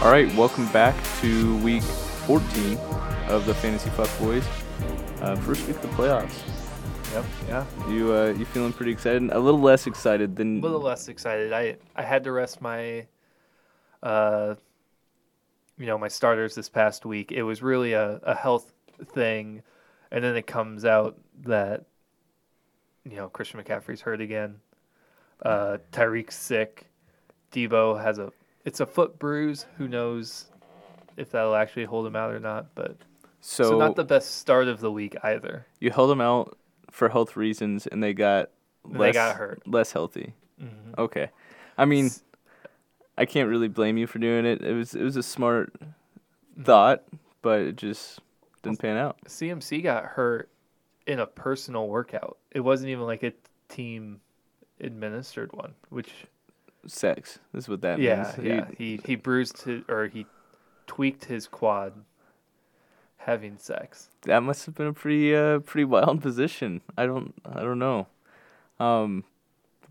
[0.00, 2.78] All right, welcome back to week 14
[3.28, 4.46] of the Fantasy Fuck Boys.
[5.20, 6.40] Uh, first week of the playoffs.
[7.12, 7.24] Yep.
[7.48, 7.66] Yeah.
[7.88, 9.22] You uh, you feeling pretty excited?
[9.32, 10.60] A little less excited than.
[10.60, 11.52] A little less excited.
[11.52, 13.06] I I had to rest my,
[14.02, 14.54] uh,
[15.76, 17.32] you know, my starters this past week.
[17.32, 18.72] It was really a, a health
[19.12, 19.62] thing,
[20.10, 21.84] and then it comes out that,
[23.04, 24.56] you know, Christian McCaffrey's hurt again.
[25.42, 26.86] Uh, Tyreek's sick.
[27.52, 28.30] Deebo has a
[28.64, 29.66] it's a foot bruise.
[29.78, 30.46] Who knows
[31.16, 32.74] if that'll actually hold him out or not?
[32.74, 32.96] But
[33.40, 35.66] so, so not the best start of the week either.
[35.80, 36.56] you held him out
[36.90, 38.50] for health reasons, and they got
[38.88, 39.62] They less, got hurt.
[39.66, 40.34] less healthy.
[40.62, 40.98] Mhm.
[40.98, 41.30] Okay,
[41.78, 42.10] I mean,
[43.16, 44.60] I can't really blame you for doing it.
[44.62, 46.64] It was it was a smart Mm-hmm.
[46.64, 47.04] thought,
[47.42, 48.20] but it just
[48.62, 49.18] didn't pan out.
[49.26, 50.50] CMC got hurt
[51.06, 52.38] in a personal workout.
[52.50, 53.32] It wasn't even like a
[53.68, 54.20] team
[54.80, 56.10] administered one, which
[56.86, 57.38] Sex.
[57.52, 58.46] This is what that yeah, means.
[58.46, 58.66] yeah.
[58.76, 60.26] He he bruised his or he
[60.86, 61.92] tweaked his quad
[63.18, 64.08] having sex.
[64.22, 66.80] that must have been a pretty uh pretty wild position.
[66.96, 68.06] I don't I don't know.
[68.78, 69.24] Um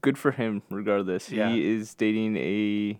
[0.01, 1.31] good for him regardless.
[1.31, 1.49] Yeah.
[1.49, 2.99] He is dating a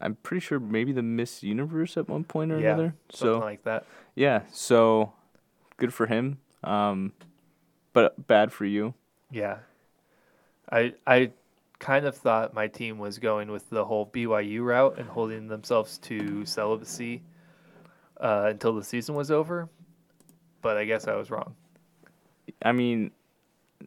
[0.00, 2.94] I'm pretty sure maybe the Miss Universe at one point or Yeah, another.
[3.10, 3.86] Something So like that.
[4.14, 5.12] yeah, so
[5.78, 6.38] good for him.
[6.64, 7.12] Um
[7.92, 8.94] but bad for you.
[9.30, 9.58] Yeah.
[10.70, 11.32] I I
[11.78, 15.98] kind of thought my team was going with the whole BYU route and holding themselves
[15.98, 17.22] to celibacy
[18.20, 19.68] uh, until the season was over,
[20.62, 21.56] but I guess I was wrong.
[22.62, 23.10] I mean,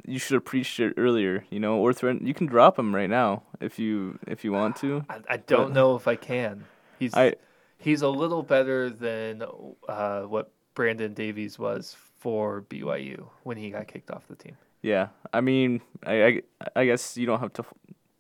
[0.06, 3.10] you should have preached it earlier, you know, or threaten you can drop him right
[3.10, 5.06] now if you if you want to.
[5.10, 6.66] I, I don't know if I can.
[7.00, 7.36] He's I
[7.78, 9.44] he's a little better than
[9.88, 14.58] uh, what Brandon Davies was for BYU when he got kicked off the team.
[14.82, 16.42] Yeah, I mean, I, I,
[16.76, 17.66] I guess you don't have to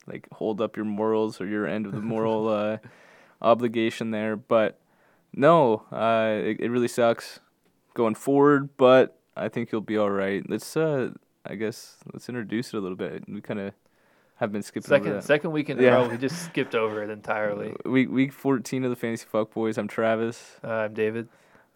[0.08, 2.78] like hold up your morals or your end of the moral uh,
[3.42, 4.80] obligation there, but
[5.34, 7.40] no, uh, it, it really sucks
[7.94, 8.70] going forward.
[8.78, 10.48] But I think you'll be all right.
[10.50, 11.12] Let's, uh,
[11.46, 13.24] I guess, let's introduce it a little bit.
[13.28, 13.74] We kind of
[14.38, 15.98] have been skipping over Second second week in Yeah.
[15.98, 17.74] a row, we just skipped over it entirely.
[17.86, 19.78] Week week fourteen of the Fantasy Fuck Boys.
[19.78, 20.58] I'm Travis.
[20.64, 21.28] Uh, I'm David.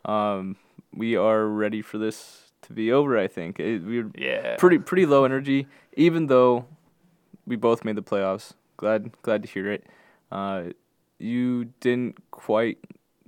[0.06, 0.56] Um,
[0.94, 3.18] we are ready for this to be over.
[3.18, 4.56] I think it, we're Yeah.
[4.58, 6.66] pretty pretty low energy, even though
[7.46, 8.54] we both made the playoffs.
[8.78, 9.86] Glad glad to hear it.
[10.32, 10.66] Uh,
[11.20, 12.78] you didn't quite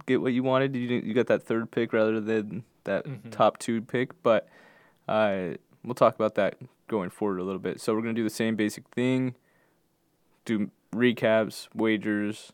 [0.06, 0.76] get what you wanted.
[0.76, 3.32] You didn't, you got that third pick rather than that Mhm.
[3.32, 4.48] top two pick, but
[5.08, 5.52] uh,
[5.90, 6.56] we'll talk about that
[6.88, 7.82] going forward a little bit.
[7.82, 9.34] So we're gonna do the same basic thing.
[10.46, 12.54] Do recaps, wagers,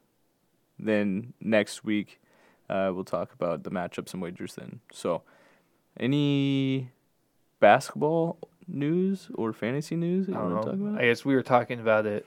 [0.79, 2.21] then next week
[2.69, 4.55] uh, we'll talk about the matchups and wagers.
[4.55, 5.21] Then so
[5.99, 6.91] any
[7.59, 8.37] basketball
[8.69, 10.87] news or fantasy news that I you don't want to talk know.
[10.91, 11.01] about?
[11.01, 12.25] I guess we were talking about it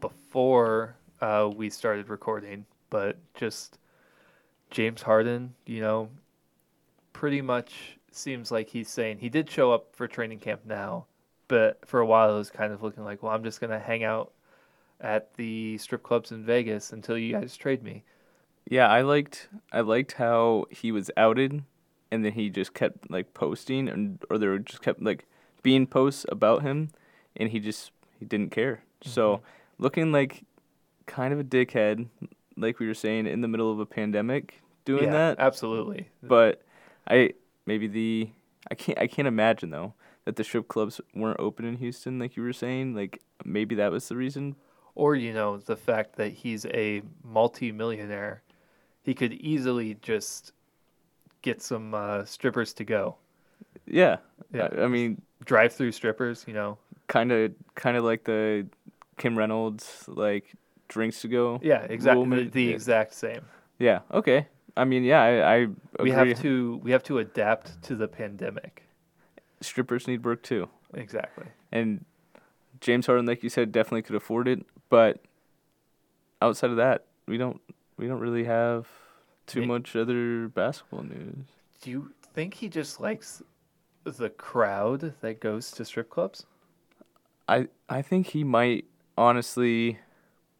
[0.00, 3.78] before uh, we started recording, but just
[4.72, 6.08] James Harden, you know,
[7.12, 11.06] pretty much seems like he's saying he did show up for training camp now,
[11.46, 14.04] but for a while it was kind of looking like, well, I'm just gonna hang
[14.04, 14.32] out
[15.00, 18.04] at the strip clubs in Vegas until you guys trade me.
[18.68, 21.62] Yeah, I liked I liked how he was outed,
[22.10, 25.26] and then he just kept like posting, and or there were just kept like
[25.62, 26.90] being posts about him,
[27.36, 28.82] and he just he didn't care.
[29.02, 29.10] Mm-hmm.
[29.10, 29.40] So
[29.78, 30.44] looking like
[31.06, 32.06] kind of a dickhead,
[32.56, 35.38] like we were saying in the middle of a pandemic, doing yeah, that.
[35.38, 36.08] absolutely.
[36.22, 36.62] But
[37.08, 37.32] I
[37.68, 38.30] maybe the
[38.70, 42.36] I can't I can't imagine though that the strip clubs weren't open in Houston, like
[42.36, 42.94] you were saying.
[42.94, 44.56] Like maybe that was the reason.
[44.94, 48.42] Or you know the fact that he's a multi-millionaire,
[49.02, 50.52] he could easily just
[51.42, 53.16] get some uh, strippers to go.
[53.86, 54.16] Yeah,
[54.52, 54.68] Yeah.
[54.76, 56.78] I, I mean, drive-through strippers, you know.
[57.06, 58.66] kind of kind of like the
[59.18, 60.52] Kim Reynolds like
[60.88, 61.60] drinks to go.
[61.62, 62.44] Yeah, exactly.
[62.44, 63.42] The, the exact same.
[63.78, 64.00] Yeah.
[64.12, 64.48] Okay.
[64.78, 65.76] I mean, yeah, I, I agree.
[66.00, 68.84] We have to we have to adapt to the pandemic.
[69.60, 71.46] Strippers need work too, Exactly.
[71.72, 72.04] and
[72.80, 74.64] James Harden, like you said, definitely could afford it.
[74.88, 75.18] But
[76.40, 77.60] outside of that, we don't
[77.96, 78.86] we don't really have
[79.46, 81.46] too much other basketball news.
[81.82, 83.42] Do you think he just likes
[84.04, 86.46] the crowd that goes to strip clubs?
[87.48, 88.84] I I think he might
[89.16, 89.98] honestly.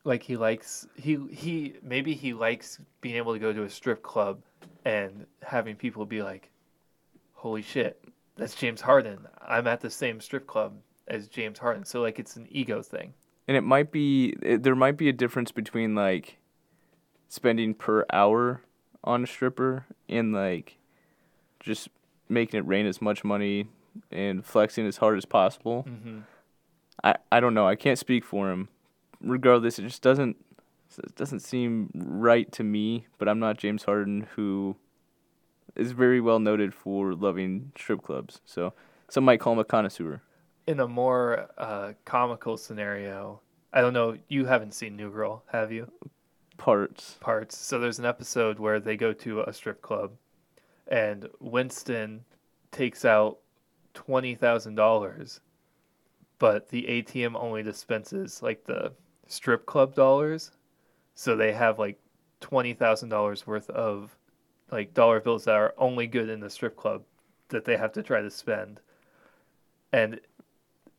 [0.08, 4.02] Like he likes he he maybe he likes being able to go to a strip
[4.02, 4.40] club
[4.86, 6.48] and having people be like,
[7.34, 8.02] "Holy shit,
[8.34, 9.28] that's James Harden.
[9.46, 10.78] I'm at the same strip club
[11.08, 13.12] as James Harden." So like it's an ego thing.
[13.46, 16.38] And it might be it, there might be a difference between like
[17.28, 18.62] spending per hour
[19.04, 20.78] on a stripper and like
[21.60, 21.90] just
[22.30, 23.66] making it rain as much money
[24.10, 25.82] and flexing as hard as possible.
[25.82, 26.20] hmm
[27.04, 27.68] I, I don't know.
[27.68, 28.70] I can't speak for him.
[29.20, 30.36] Regardless, it just doesn't
[30.96, 33.06] it doesn't seem right to me.
[33.18, 34.76] But I'm not James Harden, who
[35.76, 38.40] is very well noted for loving strip clubs.
[38.44, 38.72] So
[39.08, 40.22] some might call him a connoisseur.
[40.66, 43.40] In a more uh, comical scenario,
[43.72, 44.16] I don't know.
[44.28, 45.90] You haven't seen New Girl, have you?
[46.58, 47.16] Parts.
[47.20, 47.56] Parts.
[47.56, 50.12] So there's an episode where they go to a strip club,
[50.88, 52.24] and Winston
[52.72, 53.38] takes out
[53.94, 55.40] twenty thousand dollars,
[56.38, 58.92] but the ATM only dispenses like the
[59.28, 60.50] strip club dollars,
[61.14, 61.98] so they have like
[62.40, 64.16] twenty thousand dollars worth of
[64.72, 67.02] like dollar bills that are only good in the strip club
[67.48, 68.80] that they have to try to spend,
[69.92, 70.20] and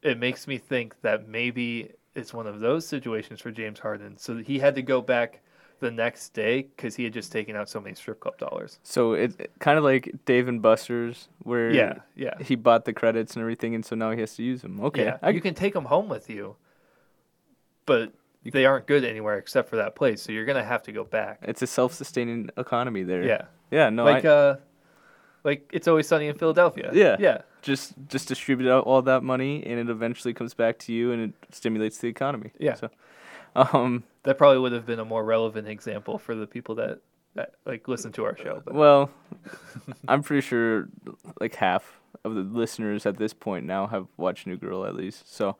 [0.02, 4.18] it makes me think that maybe it's one of those situations for James Harden.
[4.18, 5.42] So he had to go back
[5.80, 8.80] the next day because he had just taken out so many strip club dollars.
[8.84, 12.34] So it's kind of like Dave and Buster's, where Yeah, yeah.
[12.42, 14.80] he bought the credits and everything, and so now he has to use them.
[14.82, 16.56] Okay, Yeah, I, you can take them home with you,
[17.86, 18.12] but
[18.44, 20.22] they aren't good anywhere except for that place.
[20.22, 21.40] So you're gonna have to go back.
[21.44, 23.24] it's a self-sustaining economy there.
[23.24, 23.90] Yeah, yeah.
[23.90, 24.56] No, like I, uh,
[25.44, 26.92] like it's always sunny in Philadelphia.
[26.94, 27.18] Yeah.
[27.20, 31.12] yeah, just just distribute out all that money, and it eventually comes back to you,
[31.12, 32.52] and it stimulates the economy.
[32.60, 32.76] Yeah.
[32.76, 32.90] So,
[33.56, 37.02] um, that probably would have been a more relevant example for the people that
[37.36, 38.62] that like listen to our show.
[38.64, 39.12] But well,
[40.08, 40.90] I'm pretty sure
[41.40, 45.34] like half of the listeners at this point now have watched New Girl at least.
[45.34, 45.58] So,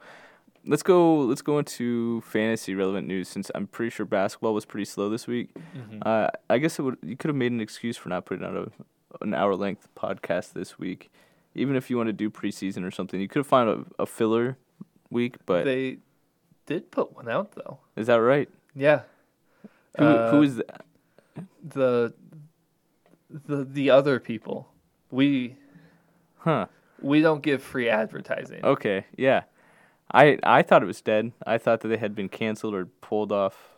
[0.66, 1.20] let's go.
[1.22, 5.28] Let's go into fantasy relevant news since I'm pretty sure basketball was pretty slow this
[5.28, 5.50] week.
[5.76, 6.06] Mhm.
[6.06, 6.98] Uh, I guess it would.
[7.04, 8.72] You could have made an excuse for not putting out a
[9.22, 11.10] an hour length podcast this week,
[11.56, 13.20] even if you want to do preseason or something.
[13.20, 14.58] You could have found a, a filler
[15.10, 15.98] week, but they
[16.68, 17.80] did put one out though.
[17.96, 18.48] is that right?
[18.76, 19.02] Yeah,
[19.98, 20.86] Who Uh, who is that?
[21.64, 22.14] the
[23.32, 24.72] the the other people.
[25.12, 25.56] We
[26.38, 26.68] Huh.
[27.02, 28.64] we don't give free advertising.
[28.64, 29.06] Okay.
[29.18, 29.44] Yeah.
[30.12, 31.32] I I thought it was dead.
[31.46, 33.74] I thought that they had been canceled or pulled off,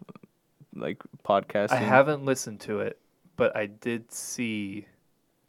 [0.75, 1.71] like podcasting.
[1.71, 2.99] I haven't listened to it,
[3.35, 4.87] but I did see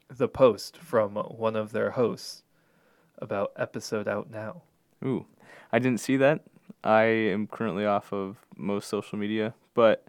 [0.09, 2.43] the post from one of their hosts
[3.19, 4.63] about episode out now.
[5.05, 5.27] Ooh,
[5.73, 6.43] I didn't see that.
[6.85, 10.05] I am currently off of most social media, but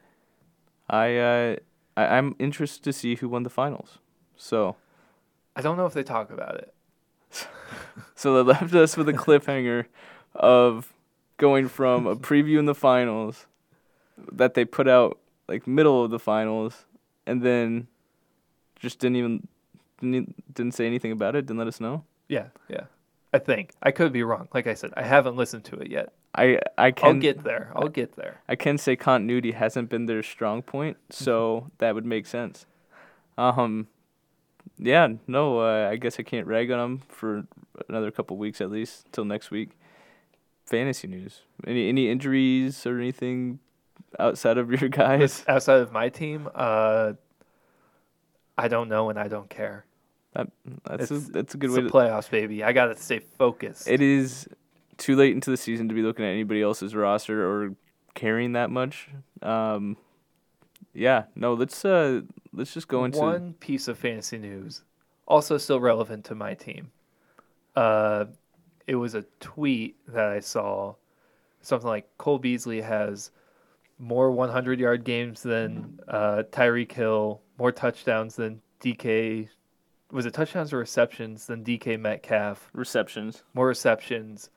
[0.90, 1.56] I uh,
[1.96, 4.00] I, I'm interested to see who won the finals.
[4.36, 4.76] So
[5.56, 6.74] I don't know if they talk about it.
[8.16, 9.86] so they left us with a cliffhanger
[10.36, 10.94] of
[11.38, 13.48] going from a preview in the finals
[14.32, 16.86] that they put out like middle of the finals,
[17.26, 17.88] and then
[18.80, 19.48] just didn't even
[20.00, 21.46] didn't, didn't say anything about it.
[21.46, 22.04] Didn't let us know.
[22.28, 22.86] Yeah, yeah.
[23.34, 24.48] I think I could be wrong.
[24.54, 26.14] Like I said, I haven't listened to it yet.
[26.36, 27.72] I I can I'll get there.
[27.76, 28.42] I'll get there.
[28.48, 32.66] I can say continuity hasn't been their strong point, so that would make sense.
[33.38, 33.88] Um,
[34.78, 37.46] yeah, no, uh, I guess I can't rag on them for
[37.90, 39.72] another couple weeks at least till next week.
[40.74, 41.42] Fantasy news.
[41.68, 43.60] Any any injuries or anything
[44.20, 45.46] outside of your guys?
[45.48, 47.14] Outside of my team, uh,
[48.58, 49.86] I don't know and I don't care.
[50.34, 50.48] That
[50.84, 51.94] that's a, that's a good It's way the to.
[51.94, 52.64] playoffs, baby.
[52.64, 53.88] I gotta stay focused.
[53.88, 54.48] It is
[54.98, 57.76] too late into the season to be looking at anybody else's roster or
[58.16, 59.10] caring that much.
[59.44, 59.96] Um,
[60.96, 62.22] yeah, no, let's uh
[62.52, 64.82] let's just go into one piece of fantasy news,
[65.28, 66.90] also still relevant to my team.
[67.76, 68.26] Uh,
[68.88, 70.96] it was a tweet that I saw,
[71.62, 73.32] something like Cole Beasley has
[74.00, 79.48] more 100 yard games than uh, Tyreek Hill, more touchdowns than DK.
[80.12, 82.70] Was it touchdowns or receptions than DK Metcalf?
[82.74, 83.44] receptions.
[83.54, 84.50] More receptions,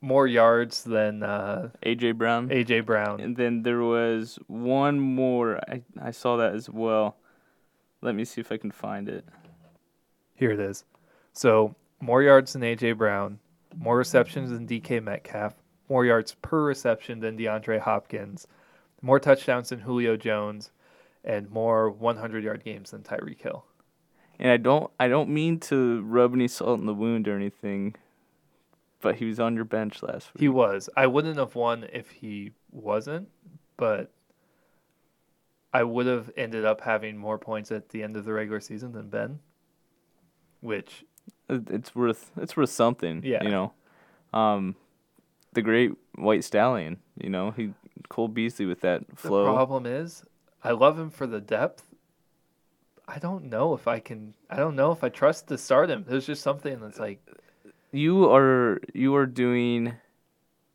[0.00, 2.48] more yards than uh, AJ Brown.
[2.50, 3.20] AJ Brown.
[3.20, 5.58] And then there was one more.
[5.68, 7.16] I, I saw that as well.
[8.02, 9.24] Let me see if I can find it.
[10.34, 10.84] Here it is.
[11.32, 13.38] So more yards than AJ Brown,
[13.76, 15.54] more receptions than DK Metcalf,
[15.88, 18.46] more yards per reception than DeAndre Hopkins,
[19.02, 20.70] more touchdowns than Julio Jones,
[21.24, 23.64] and more 100 yard games than Tyreek Hill.
[24.38, 27.94] And I don't I don't mean to rub any salt in the wound or anything,
[29.00, 30.40] but he was on your bench last week.
[30.40, 30.88] He was.
[30.96, 33.28] I wouldn't have won if he wasn't,
[33.76, 34.10] but
[35.72, 38.92] I would have ended up having more points at the end of the regular season
[38.92, 39.40] than Ben,
[40.60, 41.04] which
[41.48, 43.22] It's worth it's worth something.
[43.24, 43.42] Yeah.
[43.42, 43.72] You know,
[44.32, 44.76] um,
[45.52, 46.98] the great white stallion.
[47.20, 47.72] You know, he
[48.08, 49.46] Cole Beasley with that flow.
[49.46, 50.24] The problem is,
[50.62, 51.84] I love him for the depth.
[53.06, 54.34] I don't know if I can.
[54.48, 56.04] I don't know if I trust to start him.
[56.08, 57.20] There's just something that's like,
[57.92, 59.94] you are you are doing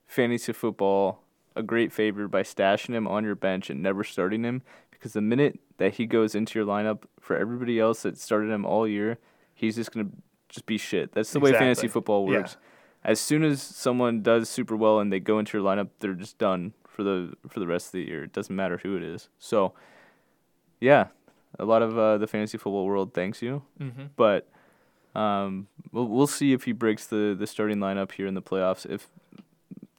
[0.07, 1.21] fantasy football
[1.55, 4.61] a great favor by stashing him on your bench and never starting him
[4.91, 8.65] because the minute that he goes into your lineup for everybody else that started him
[8.65, 9.17] all year,
[9.53, 10.09] he's just gonna
[10.49, 11.11] just be shit.
[11.13, 11.89] That's the way fantasy Exactly.
[11.89, 12.39] football Yeah.
[12.39, 12.57] works.
[13.03, 16.37] As soon as someone does super well and they go into your lineup, they're just
[16.37, 18.23] done for the for the rest of the year.
[18.25, 19.29] It doesn't matter who it is.
[19.39, 19.73] So,
[20.81, 21.07] yeah,
[21.57, 24.07] a lot of uh, the fantasy football world thanks you, Mm-hmm.
[24.17, 24.49] but
[25.15, 28.85] um, we'll we'll see if he breaks the the starting lineup here in the playoffs.
[28.85, 29.07] If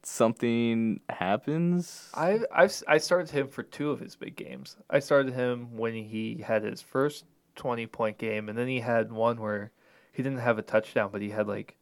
[0.02, 4.76] something happens, I I've, I started him for two of his big games.
[4.88, 7.24] I started him when he had his first
[7.56, 9.70] twenty point game, and then he had one where
[10.12, 11.76] he didn't have a touchdown, but he had like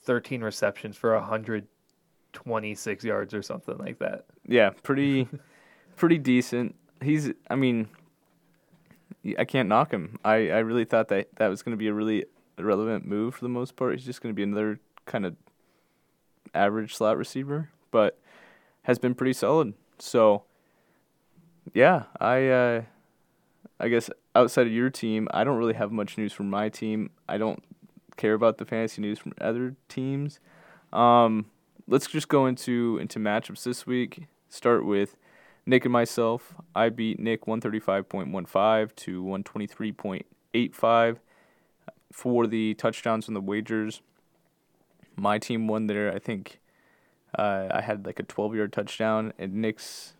[0.00, 1.66] thirteen receptions for hundred
[2.32, 4.26] twenty six yards or something like that.
[4.46, 5.28] Yeah, pretty,
[5.96, 6.74] pretty decent.
[7.00, 7.88] He's, I mean,
[9.38, 10.18] I can't knock him.
[10.24, 12.26] I, I really thought that that was going to be a really
[12.58, 13.94] relevant move for the most part.
[13.94, 15.36] He's just going to be another kind of
[16.54, 18.18] average slot receiver, but
[18.82, 19.74] has been pretty solid.
[19.98, 20.44] So,
[21.72, 22.82] yeah, I, uh,
[23.80, 27.10] I guess outside of your team, I don't really have much news from my team.
[27.28, 27.62] I don't
[28.16, 30.40] care about the fantasy news from other teams.
[30.92, 31.46] Um,
[31.86, 34.26] let's just go into into matchups this week.
[34.48, 35.16] Start with
[35.66, 36.54] Nick and myself.
[36.74, 41.16] I beat Nick 135.15 to 123.85
[42.12, 44.00] for the touchdowns and the wagers.
[45.16, 46.12] My team won there.
[46.12, 46.60] I think
[47.38, 50.13] uh, I had like a 12 yard touchdown, and Nick's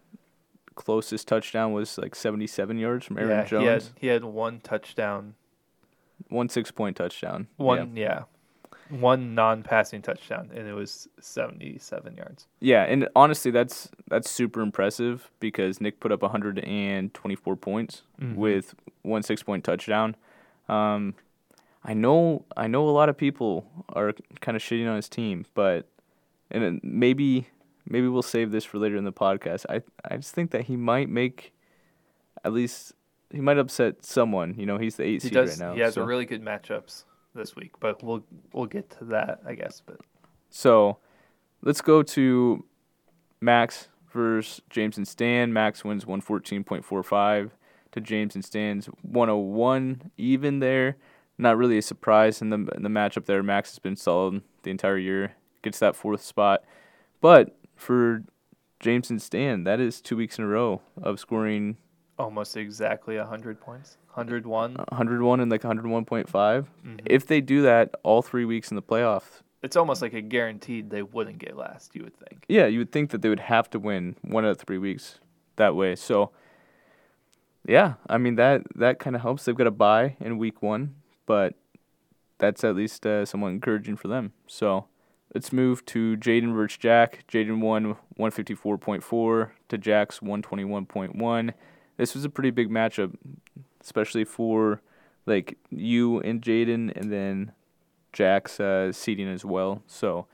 [0.75, 3.63] closest touchdown was like 77 yards from Aaron yeah, Jones.
[3.63, 5.35] he had he had one touchdown,
[6.29, 7.49] One six point touchdown.
[7.57, 8.23] One yeah,
[8.91, 12.47] one non passing touchdown, and it was seventy seven yards.
[12.61, 18.37] Yeah, and honestly, that's that's super impressive because Nick put up 124 points Mhm.
[18.37, 20.17] with one six point touchdown.
[20.69, 21.15] Um,
[21.85, 25.45] I know I know a lot of people are kind of shitting on his team,
[25.55, 25.87] but
[26.51, 27.49] and maybe
[27.87, 29.65] maybe we'll save this for later in the podcast.
[29.69, 31.53] I I just think that he might make
[32.45, 32.93] at least
[33.31, 34.55] he might upset someone.
[34.59, 35.51] You know, he's the eight He seed does.
[35.61, 35.75] right now.
[35.75, 36.03] he has so.
[36.03, 39.83] a really good matchups this week, but we'll we'll get to that, I guess.
[39.85, 39.97] But
[40.51, 40.99] So
[41.63, 42.65] let's go to
[43.41, 45.53] Max versus James and Stan.
[45.53, 47.51] Max wins 114.45
[47.93, 50.97] to James and Stan's 101 even there.
[51.37, 53.43] Not really a surprise in the in the matchup there.
[53.43, 55.33] Max has been solid the entire year.
[55.63, 56.63] Gets that fourth spot.
[57.21, 58.23] But for
[58.81, 61.77] James and Stan, that is two weeks in a row of scoring
[62.19, 64.75] almost exactly hundred points, hundred one.
[64.91, 66.67] 101 and like 101.5.
[66.87, 67.01] Mhm.
[67.07, 70.91] If they do that all three weeks in the playoffs, It's almost like a guaranteed
[70.91, 71.97] they wouldn't get last.
[71.97, 72.45] You would think.
[72.49, 75.19] Yeah, you would think that they would have to win one out of three weeks
[75.57, 75.97] that way.
[75.97, 76.33] So,
[77.67, 79.45] yeah, I mean that that kind of helps.
[79.45, 81.55] They've got a bye in week one, but
[82.39, 84.33] that's at least uh, somewhat encouraging for them.
[84.47, 84.87] So,
[85.35, 87.25] let's move to Jaden versus Jack.
[87.29, 91.53] Jaden won one fifty four point four to Jack's one twenty one point one.
[91.97, 93.15] This was a pretty big matchup,
[93.81, 94.81] especially for
[95.27, 97.53] like you and Jaden, and then
[98.13, 99.83] Jack's uh, seeding as well.
[99.87, 100.27] So.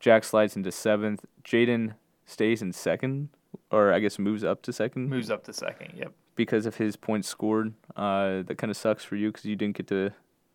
[0.00, 1.24] Jack slides into seventh.
[1.44, 1.94] Jaden
[2.26, 3.30] stays in second,
[3.70, 5.92] or I guess moves up to second Moves up to second.
[5.96, 6.12] Yep.
[6.36, 7.72] because of his points scored.
[7.96, 10.10] Uh, that kind of sucks for you because you didn't get to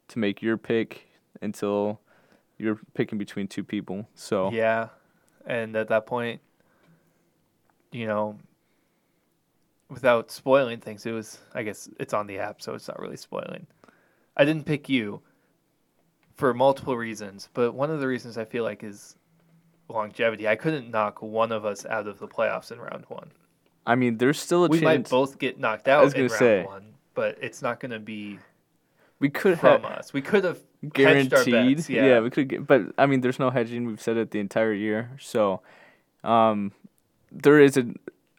[0.10, 1.08] to make your pick
[1.42, 2.00] until
[2.60, 4.08] you're picking between two people.
[4.14, 4.90] So Yeah,
[5.46, 6.42] and at that point,
[7.92, 8.38] you know,
[9.90, 11.40] without spoiling things, it was.
[11.56, 13.66] I guess it's on the app, so it's not really spoiling.
[14.38, 15.22] I didn't pick you
[16.36, 19.16] for multiple reasons, but one of the reasons I feel like is
[19.90, 20.48] longevity.
[20.48, 23.32] I couldn't knock one of us out of the playoffs in round one.
[23.86, 24.82] I mean, there's still a chance.
[24.82, 26.64] we might both get knocked out was in round say.
[26.64, 28.38] one, but it's not going to be
[29.20, 30.14] we could from have us.
[30.14, 30.60] We could have
[30.94, 31.78] guaranteed.
[31.78, 32.06] bets, yeah.
[32.06, 32.20] yeah.
[32.20, 33.86] we could get, but I mean, there's no hedging.
[33.86, 35.62] We've said it the entire year, so
[36.24, 36.72] um,
[37.32, 37.86] there is a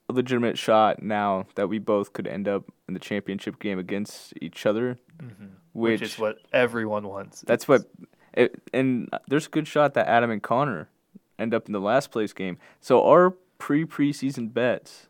[0.08, 4.66] legitimate shot now that we both could end up in the championship game against each
[4.66, 4.98] other.
[5.22, 5.50] Mhm.
[5.72, 7.42] Which, which is what everyone wants.
[7.42, 7.82] that's what,
[8.34, 10.88] it, and there's a good shot that Adam and Connor
[11.38, 12.58] end up in the last place game.
[12.80, 15.06] So our pre preseason bets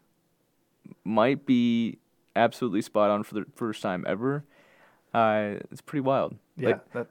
[1.02, 1.98] might be
[2.36, 4.44] absolutely spot on for the first time ever.
[5.14, 6.36] Uh, it's pretty wild.
[6.56, 6.68] yeah.
[6.68, 7.06] like- that,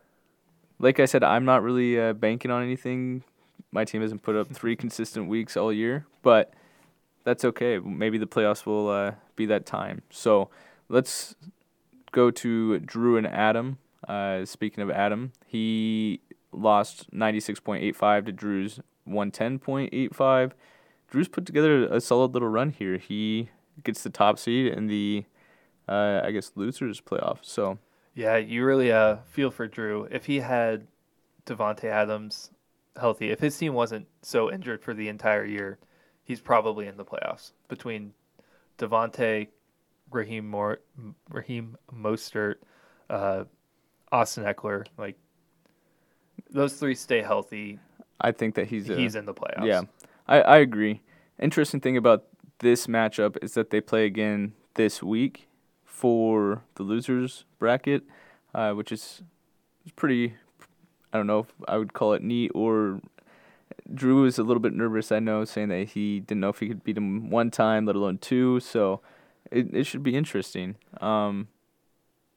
[0.80, 3.24] like I said, I'm not really uh, banking on anything.
[3.72, 6.54] My team hasn't put up three consistent weeks all year, but
[7.24, 7.78] that's okay.
[7.80, 10.02] Maybe the playoffs will uh, be that time.
[10.10, 10.50] So
[10.88, 11.36] let's
[12.12, 13.78] go to Drew and Adam.
[14.08, 16.22] Uh, speaking of Adam, he
[16.52, 20.52] lost 96.85 to Drew's 110.85.
[21.10, 22.98] Drew's put together a solid little run here.
[22.98, 23.50] He
[23.84, 25.26] gets the top seed in the,
[25.88, 27.40] uh, I guess, losers playoff.
[27.42, 27.80] So
[28.14, 30.08] Yeah, you really uh feel for Drew.
[30.12, 30.88] If he had
[31.46, 32.52] Davante Adams
[33.00, 35.80] healthy, if his team wasn't so injured for the entire year,
[36.24, 37.52] he's probably in the playoffs.
[37.68, 38.14] Between
[38.78, 39.48] Davante,
[40.12, 40.82] Raheem Mor-
[41.30, 42.56] Raheem Mostert,
[43.10, 43.46] uh,
[44.12, 45.16] Austin Ekeler, like
[46.50, 47.80] those three stay healthy,
[48.22, 49.66] I think that he's a, he's in the playoffs.
[49.66, 49.82] Yeah,
[50.28, 51.02] I, I agree.
[51.40, 52.26] Interesting thing about
[52.60, 55.49] this matchup is that they play again this week
[56.00, 58.04] for the losers bracket,
[58.56, 59.22] uh, which is
[59.86, 60.36] is pretty.
[61.12, 63.02] I don't know if I would call it neat or.
[63.92, 66.68] Drew is a little bit nervous, I know, saying that he didn't know if he
[66.68, 68.60] could beat him one time, let alone two.
[68.60, 69.02] So
[69.52, 70.76] it it should be interesting.
[71.02, 71.48] Um,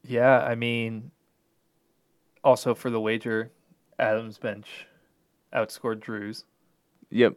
[0.03, 1.11] Yeah, I mean,
[2.43, 3.51] also for the wager,
[3.99, 4.87] Adams bench
[5.53, 6.43] outscored Drew's.
[7.11, 7.35] yep.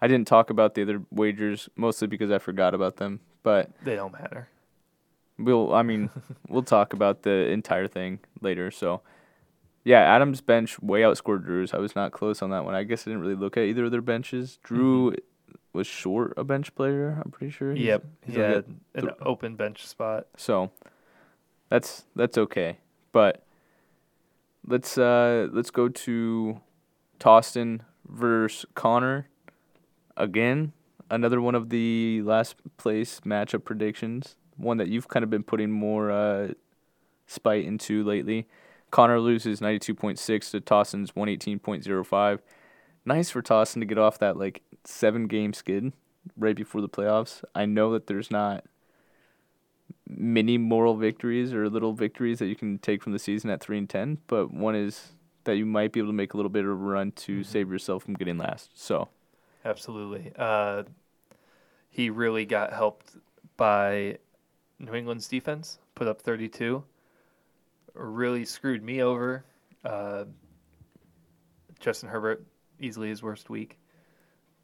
[0.00, 3.96] I didn't talk about the other wagers mostly because I forgot about them, but They
[3.96, 4.48] don't matter.
[5.38, 6.10] We'll, I mean,
[6.48, 8.70] we'll talk about the entire thing later.
[8.70, 9.02] So,
[9.84, 11.72] yeah, Adams' bench way outscored Drew's.
[11.72, 12.74] I was not close on that one.
[12.74, 14.58] I guess I didn't really look at either of their benches.
[14.62, 15.14] Drew
[15.72, 17.20] was short a bench player.
[17.24, 17.72] I'm pretty sure.
[17.72, 18.64] He's- Yep, he's he only had
[18.94, 20.26] got an open bench spot.
[20.36, 20.70] So,
[21.68, 22.78] that's that's okay.
[23.12, 23.44] But
[24.66, 26.60] let's uh let's go to
[27.20, 29.28] Tostin versus Connor
[30.16, 30.72] again.
[31.10, 34.36] Another one of the last place matchup predictions.
[34.58, 36.48] One that you've kind of been putting more uh,
[37.26, 38.46] spite into lately.
[38.90, 42.40] Connor loses 92.6 to Tossin's 118.05.
[43.04, 45.92] Nice for Tossin to get off that like seven game skid
[46.36, 47.42] right before the playoffs.
[47.54, 48.64] I know that there's not
[50.08, 53.78] many moral victories or little victories that you can take from the season at 3
[53.78, 55.12] and 10, but one is
[55.44, 57.70] that you might be able to make a little bit of a run to save
[57.70, 58.70] yourself from getting last.
[58.74, 59.08] So,
[59.64, 60.32] Absolutely.
[60.36, 60.84] Uh,
[61.90, 63.16] he really got helped
[63.56, 64.18] by
[64.78, 66.82] New England's defense, put up 32.
[67.94, 69.44] Really screwed me over.
[69.84, 70.24] Uh,
[71.80, 72.44] Justin Herbert,
[72.80, 73.78] easily his worst week.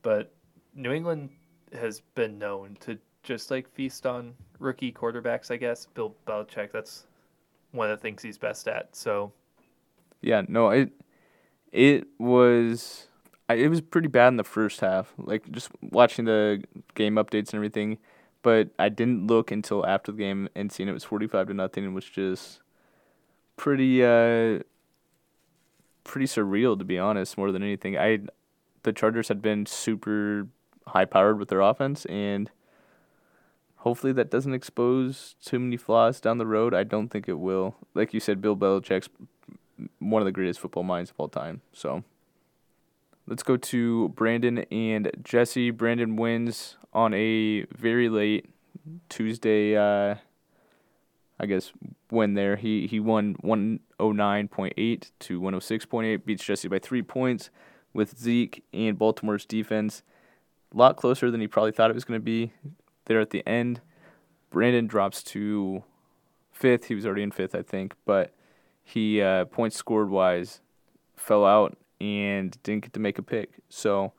[0.03, 0.33] But
[0.75, 1.31] New England
[1.73, 5.87] has been known to just like feast on rookie quarterbacks, I guess.
[5.87, 7.07] Bill Belichick, that's
[7.73, 8.95] one of the things he's best at.
[8.95, 9.33] So,
[10.21, 10.93] Yeah, no, it
[11.73, 13.09] it was
[13.49, 15.13] it was pretty bad in the first half.
[15.19, 16.63] Like just watching the
[16.95, 17.99] game updates and everything,
[18.45, 21.55] but I didn't look until after the game and seeing it was forty five to
[21.55, 22.61] nothing and was just
[23.57, 24.61] pretty uh
[26.05, 27.37] pretty surreal to be honest.
[27.37, 28.21] More than anything, I
[28.85, 30.47] the Chargers had been super
[30.87, 32.53] high powered with their offense and.
[33.79, 36.73] Hopefully that doesn't expose too many flaws down the road.
[36.73, 37.75] I don't think it will.
[37.93, 39.11] Like you said, Bill Belichick's
[39.99, 41.61] one of the greatest football minds of all time.
[41.75, 42.03] So
[43.27, 45.71] let's go to Brandon and Jesse.
[45.71, 48.51] Brandon wins on a very late
[49.09, 50.17] Tuesday uh
[51.41, 51.73] I guess
[52.11, 52.57] win there.
[52.57, 57.51] He he won 109.8 to 106.8 beats Jesse by 3 points
[57.93, 60.03] with Zeke and Baltimore's defense
[60.75, 62.53] a lot closer than he probably thought it was going to be
[63.07, 63.81] there at the end.
[64.51, 65.85] Brandon drops to
[66.59, 66.85] 5th.
[66.85, 68.35] He was already in 5th, I think, but
[68.83, 70.61] he uh, points scored wise
[71.17, 73.51] fell out and didn't get to make a pick.
[73.69, 74.13] So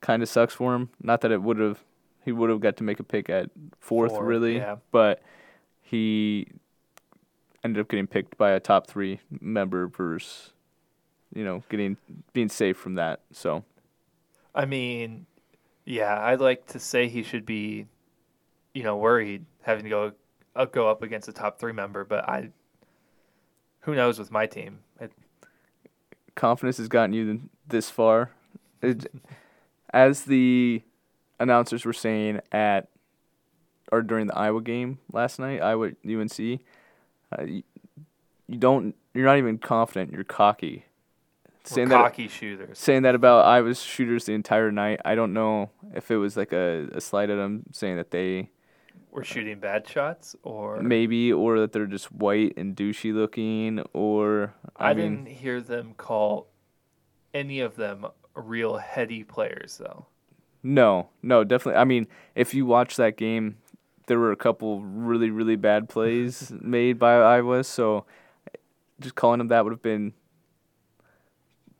[0.00, 0.90] kind of sucks for him.
[1.02, 1.84] Not that it would have
[2.24, 4.76] he would have got to make a pick at fourth Four, really, yeah.
[4.90, 5.22] but
[5.82, 6.48] he
[7.62, 10.52] ended up getting picked by a top 3 member versus
[11.34, 11.96] you know, getting
[12.32, 13.20] being safe from that.
[13.32, 13.64] So
[14.54, 15.26] I mean,
[15.84, 17.86] yeah, I'd like to say he should be,
[18.72, 20.12] you know, worried having to go
[20.56, 22.50] uh, go up against a top three member, but I,
[23.80, 24.78] who knows with my team?
[25.00, 25.12] It,
[26.34, 28.30] confidence has gotten you this far.
[28.82, 29.06] It,
[29.92, 30.82] as the
[31.38, 32.88] announcers were saying at
[33.92, 36.60] or during the Iowa game last night, Iowa UNC,
[37.38, 37.62] uh, you,
[38.48, 40.12] you don't you're not even confident.
[40.12, 40.84] You're cocky.
[41.46, 42.78] we're Saying that cocky shooters.
[42.78, 45.00] saying that about Iowa's shooters the entire night.
[45.04, 48.50] I don't know if it was like a, a slight at them saying that they
[49.14, 54.52] We're shooting bad shots, or maybe or that they're just white and douchey looking or
[54.76, 56.48] I, I, mean didn't hear them call
[57.32, 60.06] any of them real heady players though.
[60.64, 61.78] No, no, definitely.
[61.78, 63.58] I mean, if you watch that game,
[64.08, 67.62] there were a couple really, really bad plays made by Iowa.
[67.62, 68.06] So,
[69.00, 70.12] just calling them that would have been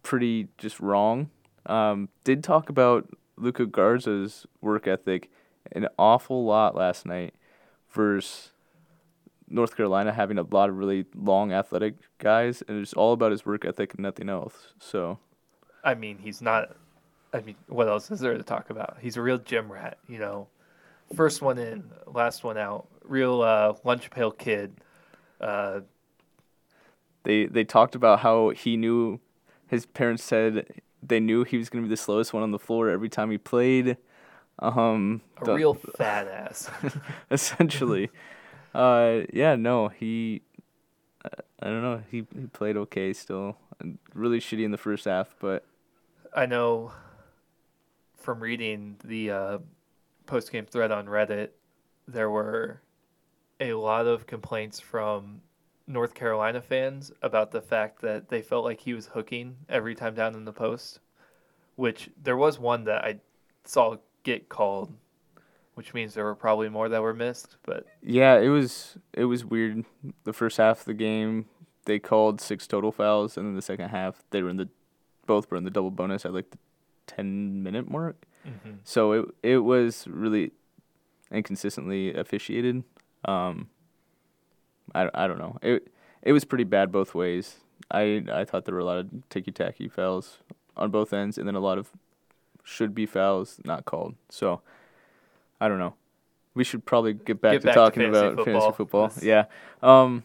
[0.04, 1.30] pretty just wrong.
[1.66, 5.30] Um, did talk about Luka Garza's work ethic
[5.72, 7.34] an awful lot last night
[7.90, 8.50] versus
[9.48, 13.44] North Carolina having a lot of really long athletic guys, and it's all about his
[13.44, 14.72] work ethic and nothing else.
[14.78, 15.18] So,
[15.82, 16.76] I mean, he's not.
[17.32, 18.98] I mean, what else is there to talk about?
[19.00, 20.48] He's a real gym rat, you know.
[21.14, 22.86] First one in, last one out.
[23.04, 24.72] Real uh, lunch pail kid.
[25.40, 25.80] Uh,
[27.24, 29.20] They they talked about how he knew
[29.66, 32.58] his parents said they knew he was going to be the slowest one on the
[32.58, 33.96] floor every time he played.
[34.58, 36.70] Um, a the- real fat ass.
[37.30, 38.10] essentially.
[38.74, 40.42] uh, yeah, no, he.
[41.60, 42.02] I don't know.
[42.10, 43.56] He he played okay still.
[44.14, 45.64] Really shitty in the first half, but
[46.34, 46.92] I know
[48.16, 49.58] from reading the uh,
[50.26, 51.50] post game thread on Reddit,
[52.06, 52.80] there were
[53.60, 55.40] a lot of complaints from
[55.86, 60.14] North Carolina fans about the fact that they felt like he was hooking every time
[60.14, 61.00] down in the post,
[61.76, 63.20] which there was one that I
[63.64, 64.92] saw get called,
[65.74, 67.56] which means there were probably more that were missed.
[67.64, 69.84] But yeah, it was it was weird.
[70.24, 71.46] The first half of the game,
[71.84, 74.68] they called six total fouls, and then the second half they were in the
[75.26, 76.58] both were in the double bonus at like the
[77.06, 78.26] ten minute mark.
[78.46, 78.78] mm-hmm.
[78.82, 80.50] So it it was really
[81.30, 82.82] inconsistently officiated.
[83.24, 83.68] Um,
[84.94, 85.58] I, I don't know.
[85.62, 85.88] It
[86.22, 87.56] it was pretty bad both ways.
[87.90, 90.38] I I thought there were a lot of ticky tacky fouls
[90.76, 91.90] on both ends, and then a lot of
[92.64, 94.14] should be fouls not called.
[94.30, 94.60] So
[95.60, 95.94] I don't know.
[96.54, 98.60] We should probably get back Get to back to talking fantasy about football.
[98.60, 99.02] fantasy football.
[99.02, 99.44] Let's- Yeah.
[99.82, 100.24] Um,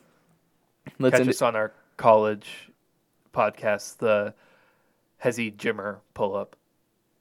[0.99, 2.69] let's catch us on our college
[3.33, 4.33] podcast, the
[5.23, 6.55] Hezzy Jimmer pull up.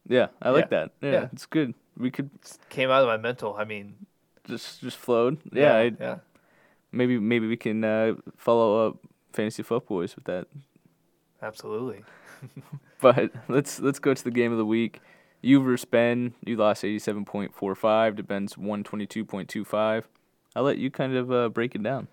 [0.06, 0.78] Yeah, I like Yeah.
[0.86, 0.90] that.
[1.00, 1.28] Yeah, Yeah.
[1.32, 1.74] it's good.
[1.96, 2.30] We could
[2.68, 3.56] Came out of my mental.
[3.56, 4.06] I mean,
[4.46, 5.38] just just flowed.
[5.52, 6.18] Yeah, I, yeah.
[6.92, 8.98] maybe maybe we can uh, follow up
[9.32, 10.46] fantasy football boys with that.
[11.42, 12.04] Absolutely.
[13.00, 15.00] But let's let's go to the game of the week.
[15.40, 16.34] You versus Ben.
[16.44, 20.08] You lost eighty seven point four five to Ben's one twenty two point two five.
[20.56, 22.08] I'll let you kind of uh, break it down.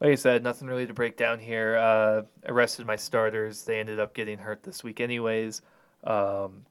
[0.00, 1.76] Like I said, nothing really to break down here.
[1.76, 3.62] Uh, I rested my starters.
[3.62, 5.62] They ended up getting hurt this week, anyways.
[6.02, 6.64] Um,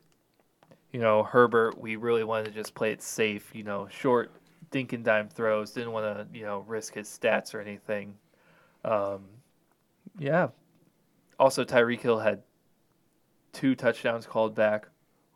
[0.91, 3.53] you know, Herbert, we really wanted to just play it safe.
[3.53, 4.31] You know, short
[4.71, 5.71] dink and dime throws.
[5.71, 8.15] Didn't want to, you know, risk his stats or anything.
[8.83, 9.25] Um,
[10.17, 10.49] yeah.
[11.39, 12.41] Also, Tyreek Hill had
[13.53, 14.87] two touchdowns called back.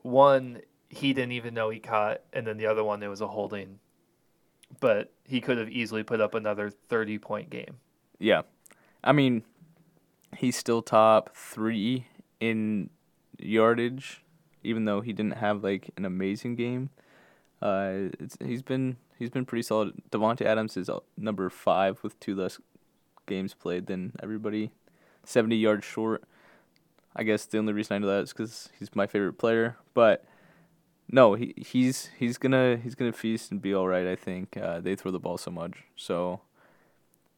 [0.01, 3.27] One he didn't even know he caught, and then the other one it was a
[3.27, 3.80] holding.
[4.80, 7.77] But he could have easily put up another thirty point game.
[8.19, 8.41] Yeah,
[9.03, 9.43] I mean,
[10.36, 12.08] he's still top three
[12.39, 12.89] in
[13.39, 14.23] yardage,
[14.63, 16.89] even though he didn't have like an amazing game.
[17.62, 18.10] Uh,
[18.43, 19.93] he's been he's been pretty solid.
[20.12, 22.60] Davante Adams is uh, number five with two less
[23.25, 24.71] games played than everybody,
[25.23, 26.23] seventy yards short.
[27.17, 29.75] I guess the only reason I know that is because he's my favorite player.
[29.93, 30.23] But
[31.10, 34.06] no, he he's he's gonna he's gonna feast and be all right.
[34.06, 35.84] I think uh, they throw the ball so much.
[35.95, 36.41] So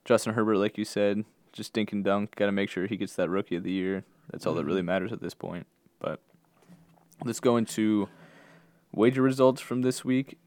[0.04, 2.36] Justin Herbert, like you said, just dink and dunk.
[2.36, 4.04] Got to make sure he gets that rookie of the year.
[4.32, 5.66] That's all that really matters at this point.
[6.00, 6.20] But
[7.24, 8.10] let's go into
[8.92, 10.38] wager results from this week.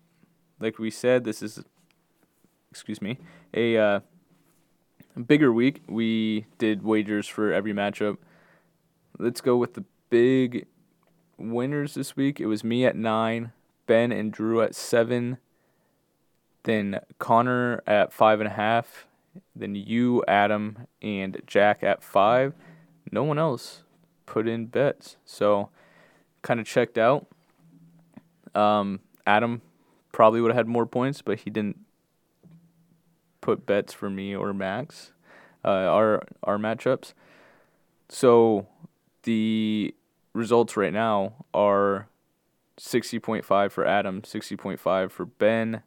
[0.60, 1.64] Like we said, this is
[2.70, 3.18] excuse me
[3.54, 4.00] a uh,
[5.26, 5.82] bigger week.
[5.88, 8.18] We did wagers for every matchup.
[9.18, 10.66] Let's go with the big
[11.38, 12.40] winners this week.
[12.40, 13.52] It was me at nine,
[13.86, 15.38] Ben and Drew at seven,
[16.64, 19.06] then Connor at five and a half,
[19.54, 22.54] then you, Adam, and Jack at five.
[23.10, 23.82] No one else
[24.26, 25.68] put in bets, so
[26.42, 27.26] kind of checked out.
[28.54, 29.62] Um, Adam
[30.12, 31.78] probably would have had more points, but he didn't
[33.40, 35.12] put bets for me or Max,
[35.64, 37.12] uh, our our matchups.
[38.08, 38.66] So
[39.22, 39.94] the
[40.32, 42.08] results right now are
[42.78, 45.82] 60.5 for Adam, 60.5 for Ben,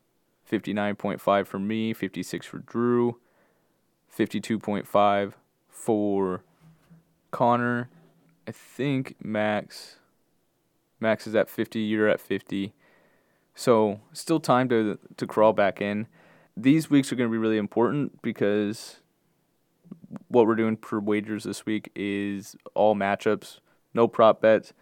[0.49, 3.19] 59.5 for me, 56 for Drew,
[4.17, 5.33] 52.5
[5.69, 6.43] for
[7.31, 7.89] Connor.
[8.47, 9.97] I think Max
[10.99, 12.73] Max is at 50, you're at 50.
[13.53, 16.07] So, still time to to crawl back in.
[16.55, 19.01] These weeks are going to be really important because
[20.27, 23.59] what we're doing for wagers this week is all matchups,
[23.93, 24.73] no prop bets.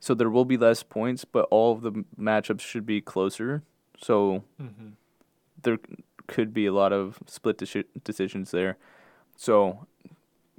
[0.00, 3.62] So there will be less points, but all of the matchups should be closer.
[3.98, 4.88] So Mm-hmm.
[5.62, 5.78] there
[6.26, 8.76] could be a lot of split deci- decisions there.
[9.36, 9.86] So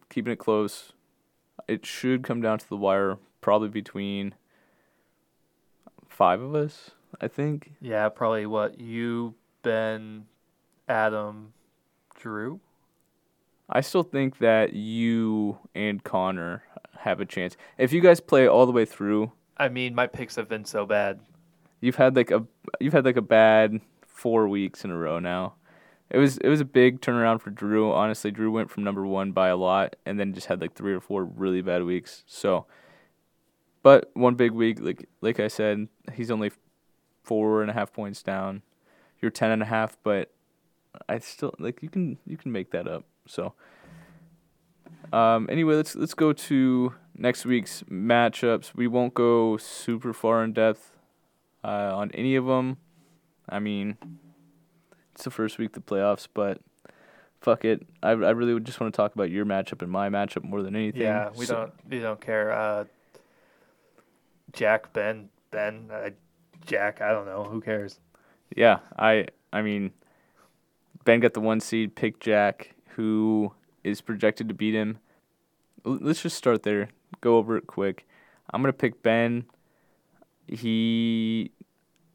[0.10, 0.94] keeping it close,
[1.68, 4.34] it should come down to the wire, probably between
[6.08, 7.74] five of us, I think.
[7.82, 10.26] Yeah, probably what you, Ben,
[10.88, 11.54] Adam,
[12.16, 12.60] Drew.
[13.70, 16.64] I still think that you and Connor
[17.00, 17.58] have a chance.
[17.78, 20.86] If you guys play all the way through, I mean, my picks have been so
[20.86, 21.20] bad.
[21.82, 22.46] you've had like a
[22.80, 25.56] you've had like a bad four weeks in a row now.
[26.10, 27.92] It was it was a big turnaround for Drew.
[27.92, 30.94] Honestly, Drew went from number one by a lot, and then just had like three
[30.94, 32.24] or four really bad weeks.
[32.28, 32.66] So,
[33.82, 36.52] but one big week, like like I said, he's only
[37.24, 38.62] four and a half points down.
[39.22, 40.32] You're ten and a half, but
[41.10, 43.06] I still like you can you can make that up.
[43.26, 43.54] So,
[45.12, 48.74] um, anyway, let's let's go to next week's matchups.
[48.76, 50.92] We won't go super far in depth
[51.64, 52.78] uh, on any of them.
[53.50, 53.98] I mean,
[55.14, 56.60] it's the first week of the playoffs, but
[57.42, 57.86] fuck it.
[58.02, 60.62] I I really would just want to talk about your matchup and my matchup more
[60.62, 61.02] than anything.
[61.02, 62.52] Yeah, we So- don't we don't care.
[62.52, 62.86] Uh,
[64.52, 66.12] Jack, Ben, Ben, uh,
[66.66, 67.02] Jack.
[67.02, 67.44] I don't know.
[67.46, 68.00] Who cares?
[68.56, 69.92] Yeah, I I mean,
[71.06, 71.96] Ben got the one seed.
[71.96, 73.54] Pick Jack, who
[73.84, 75.00] is projected to beat him.
[75.84, 76.90] Let's just start there.
[77.22, 78.08] Go over it quick.
[78.52, 79.46] I'm gonna pick Ben.
[80.48, 81.52] He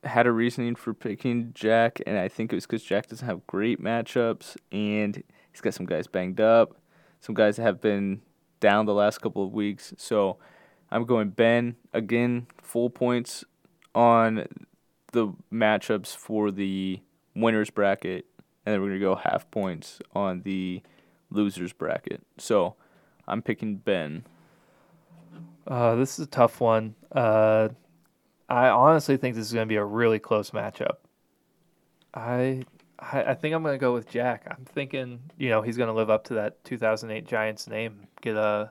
[0.05, 3.47] had a reasoning for picking Jack, and I think it was because Jack doesn't have
[3.47, 6.77] great matchups, and he's got some guys banged up,
[7.21, 8.23] some guys that have been
[8.61, 9.93] down the last couple of weeks.
[9.97, 10.38] So
[10.91, 13.45] I'm going Ben again, full points
[13.95, 14.47] on
[15.12, 17.01] the matchups for the
[17.35, 18.27] winners bracket,
[18.68, 20.83] and then we're gonna go half points on the
[21.31, 22.20] losers bracket.
[22.37, 22.74] So
[23.26, 24.26] I'm picking Ben.
[25.66, 26.94] Uh, this is a tough one.
[27.11, 27.70] Uh,
[28.46, 30.96] I honestly think this is going to be a really close matchup.
[32.12, 32.66] I,
[32.98, 34.46] I I think I'm going to go with Jack.
[34.50, 38.37] I'm thinking, you know, he's going to live up to that 2008 Giants name, get
[38.37, 38.70] a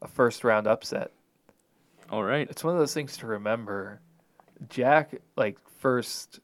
[0.00, 1.12] a first round upset.
[2.10, 2.50] All right.
[2.50, 4.00] It's one of those things to remember.
[4.68, 6.40] Jack, like first,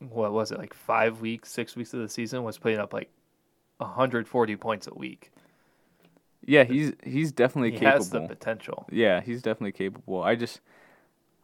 [0.00, 3.10] what was it, like five weeks, six weeks of the season, was putting up like
[3.78, 5.30] 140 points a week.
[6.44, 7.96] Yeah, he's he's definitely He capable.
[7.98, 8.86] has the potential.
[8.90, 10.22] Yeah, he's definitely capable.
[10.22, 10.60] I just,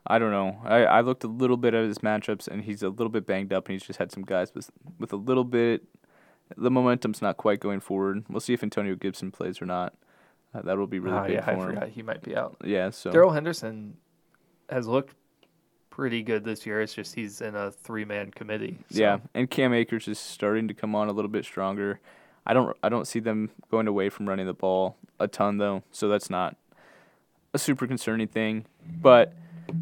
[0.06, 0.56] I don't know.
[0.64, 3.52] I, I looked a little bit at his matchups, and he's a little bit banged
[3.52, 5.82] up, and he's just had some guys with with a little bit.
[6.56, 8.24] The momentum's not quite going forward.
[8.28, 9.94] We'll see if Antonio Gibson plays or not.
[10.54, 11.60] Uh, that will be really oh big yeah, for I him.
[11.60, 12.56] forgot he might be out.
[12.64, 13.96] Yeah, so Darrell Henderson
[14.70, 15.14] has looked
[15.94, 16.80] pretty good this year.
[16.80, 18.78] It's just he's in a three man committee.
[18.90, 22.00] so- yeah, and Cam Akers is starting to come on a little bit stronger.
[22.44, 25.84] I don't I don't see them going away from running the ball a ton though,
[25.92, 26.56] so that's not
[27.54, 28.66] a super concerning thing.
[29.00, 29.34] But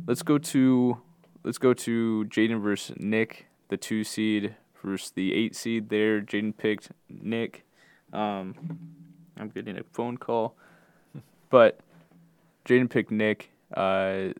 [0.07, 0.98] let's go to
[1.44, 5.88] let's go to Jaden versus Nick, the two seed versus the eight seed.
[5.88, 7.64] There, Jaden picked Nick.
[8.12, 8.55] Um,
[9.38, 10.57] I'm getting a phone call,
[11.51, 11.81] but
[12.66, 13.51] Jaden picked Nick.
[13.75, 14.35] Uh,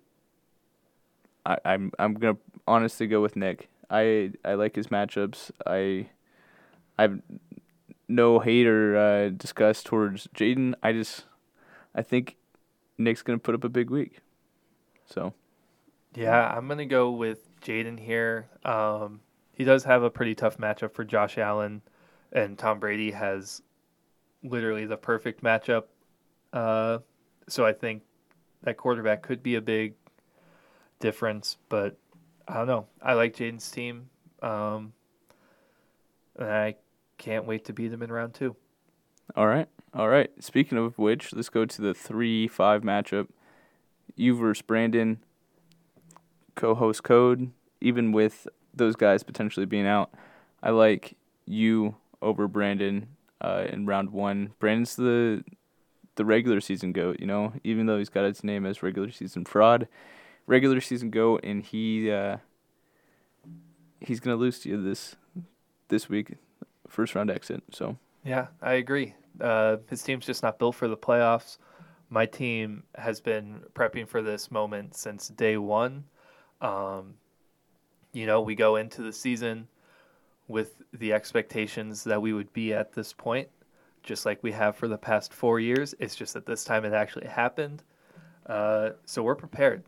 [1.47, 3.69] I, I'm I'm gonna honestly go with Nick.
[3.91, 5.51] I I like his matchups.
[5.67, 6.09] I
[6.99, 7.21] I've
[8.09, 10.75] no hate or uh, disgust towards Jaden.
[10.83, 11.25] I just
[11.95, 12.37] I think
[12.99, 14.21] Nick's gonna put up a big week.
[15.07, 15.35] So
[16.15, 18.49] Yeah, I'm gonna go with Jaden here.
[18.65, 19.21] Um,
[19.55, 21.83] he does have a pretty tough matchup for Josh Allen,
[22.33, 23.63] and Tom Brady has
[24.43, 25.85] literally the perfect matchup.
[26.53, 26.99] Uh,
[27.49, 28.03] so I think
[28.63, 29.95] that quarterback could be a big
[31.03, 31.99] difference, but
[32.49, 32.87] I don't know.
[33.03, 34.09] I like Jaden's team,
[34.41, 34.95] um,
[36.37, 36.77] and I
[37.19, 38.57] can't wait to beat them in round two.
[39.37, 40.31] all right, all right.
[40.41, 43.29] Speaking of which, let's go to the three five matchup.
[44.17, 45.19] You versus Brandon.
[46.55, 47.51] Co-host code.
[47.81, 50.13] Even with those guys potentially being out,
[50.63, 53.09] I like you over Brandon
[53.41, 54.53] uh, in round one.
[54.59, 55.43] Brandon's the
[56.15, 59.45] the regular season goat, you know, even though he's got his name as regular season
[59.45, 59.89] fraud,
[60.47, 62.39] regular season goat, and he uh,
[64.01, 65.17] he's gonna lose to you this
[65.89, 66.35] this week,
[66.89, 67.63] first round exit.
[67.73, 69.15] So Yeah, I agree.
[69.41, 71.59] Uh, his team's just not built for the playoffs.
[72.11, 76.05] My team has been prepping for this moment since day one.
[76.61, 77.15] Um,
[78.13, 79.69] you know, we go into the season
[80.49, 83.49] with the expectations that we would be at this point,
[84.03, 85.95] just like we have for the past four years.
[85.99, 87.83] It's just that this time it actually happened.
[88.47, 89.85] Uh, so we're prepared.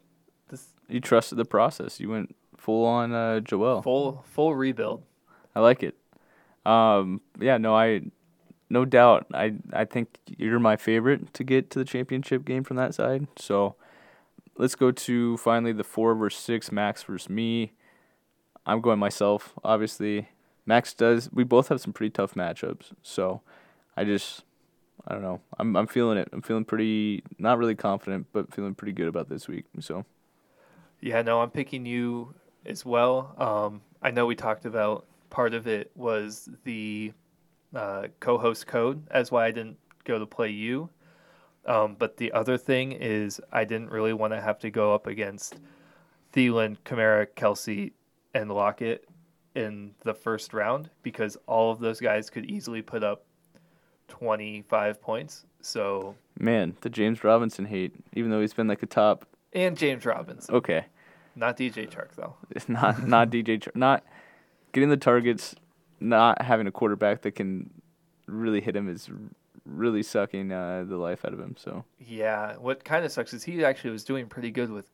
[0.48, 2.00] This you trusted the process.
[2.00, 3.83] You went full on uh, Joel.
[3.83, 5.02] full full rebuild.
[5.54, 5.96] I like it.
[6.66, 8.02] Um, yeah, no, I,
[8.70, 9.26] no doubt.
[9.33, 13.28] I I think you're my favorite to get to the championship game from that side.
[13.37, 13.76] So,
[14.57, 16.72] let's go to finally the four versus six.
[16.72, 17.72] Max versus me.
[18.66, 19.52] I'm going myself.
[19.62, 20.28] Obviously,
[20.64, 21.30] Max does.
[21.33, 22.92] We both have some pretty tough matchups.
[23.02, 23.42] So,
[23.96, 24.42] I just,
[25.07, 25.40] I don't know.
[25.59, 26.28] I'm I'm feeling it.
[26.33, 29.66] I'm feeling pretty not really confident, but feeling pretty good about this week.
[29.80, 30.07] So,
[31.05, 33.35] Yeah, no, I'm picking you as well.
[33.37, 37.12] Um, I know we talked about part of it was the
[37.75, 40.88] uh, co-host code, as why I didn't go to play you.
[41.67, 45.07] Um, but the other thing is, I didn't really want to have to go up
[45.07, 45.57] against
[46.33, 47.93] Thielen, Kamara, Kelce,
[48.33, 49.07] and Lockett
[49.55, 53.27] in the first round because all of those guys could easily put up
[54.09, 55.45] 25 points.
[55.61, 59.27] So, man, the James Robinson hate, even though he's been like a top.
[59.53, 60.87] and James Robinson, Okay,
[61.37, 62.35] not DJ Chark though.
[62.51, 64.05] It's not not DJ Char- not
[64.73, 65.55] getting the targets,
[66.01, 67.70] not having a quarterback that can
[68.27, 69.11] really hit him is
[69.64, 71.55] really sucking uh, the life out of him.
[71.59, 74.90] So Yeah, what kind of sucks is he actually was doing pretty good with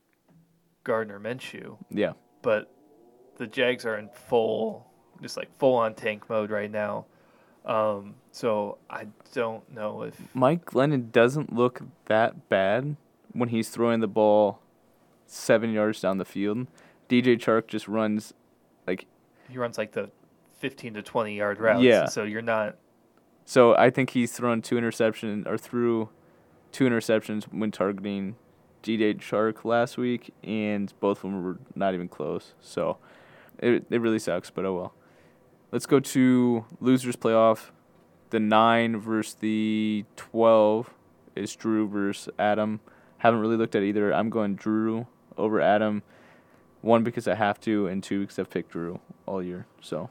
[0.85, 2.73] Gardner Minshew, yeah, but
[3.37, 4.87] the Jags are in full,
[5.21, 7.07] just like full on tank mode right now.
[7.65, 12.97] Um, so I don't know if Mike Glennon doesn't look that bad
[13.33, 14.61] when he's throwing the ball
[15.31, 16.67] seven yards down the field.
[17.09, 18.35] DJ Chark just runs
[18.87, 19.07] like
[19.49, 20.11] he runs like the
[20.59, 21.83] 15 to 20 yard routes.
[21.83, 22.07] Yeah.
[22.07, 22.77] So you're not.
[23.45, 23.75] so.
[23.77, 26.09] I think he's thrown two interceptions or threw
[26.73, 28.37] two interceptions when targeting
[28.83, 32.55] DJ Chark last week, and both of them were not even close.
[32.61, 32.99] So
[33.59, 34.95] it it really sucks, but oh well.
[35.73, 37.71] Let's go to losers playoff.
[38.31, 40.91] The nine versus the twelve
[41.37, 42.81] is Drew versus Adam.
[43.19, 44.13] Haven't really looked at either.
[44.13, 45.07] I'm going Drew
[45.41, 46.03] over Adam.
[46.83, 49.67] One because I have to, and two because I've picked Drew all year.
[49.81, 50.09] So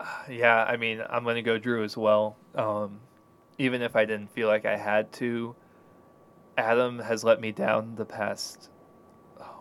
[0.28, 2.36] Yeah, I mean, I'm going to go Drew as well.
[2.54, 3.00] Um,
[3.58, 5.54] even if I didn't feel like I had to,
[6.56, 8.70] Adam has let me down the past,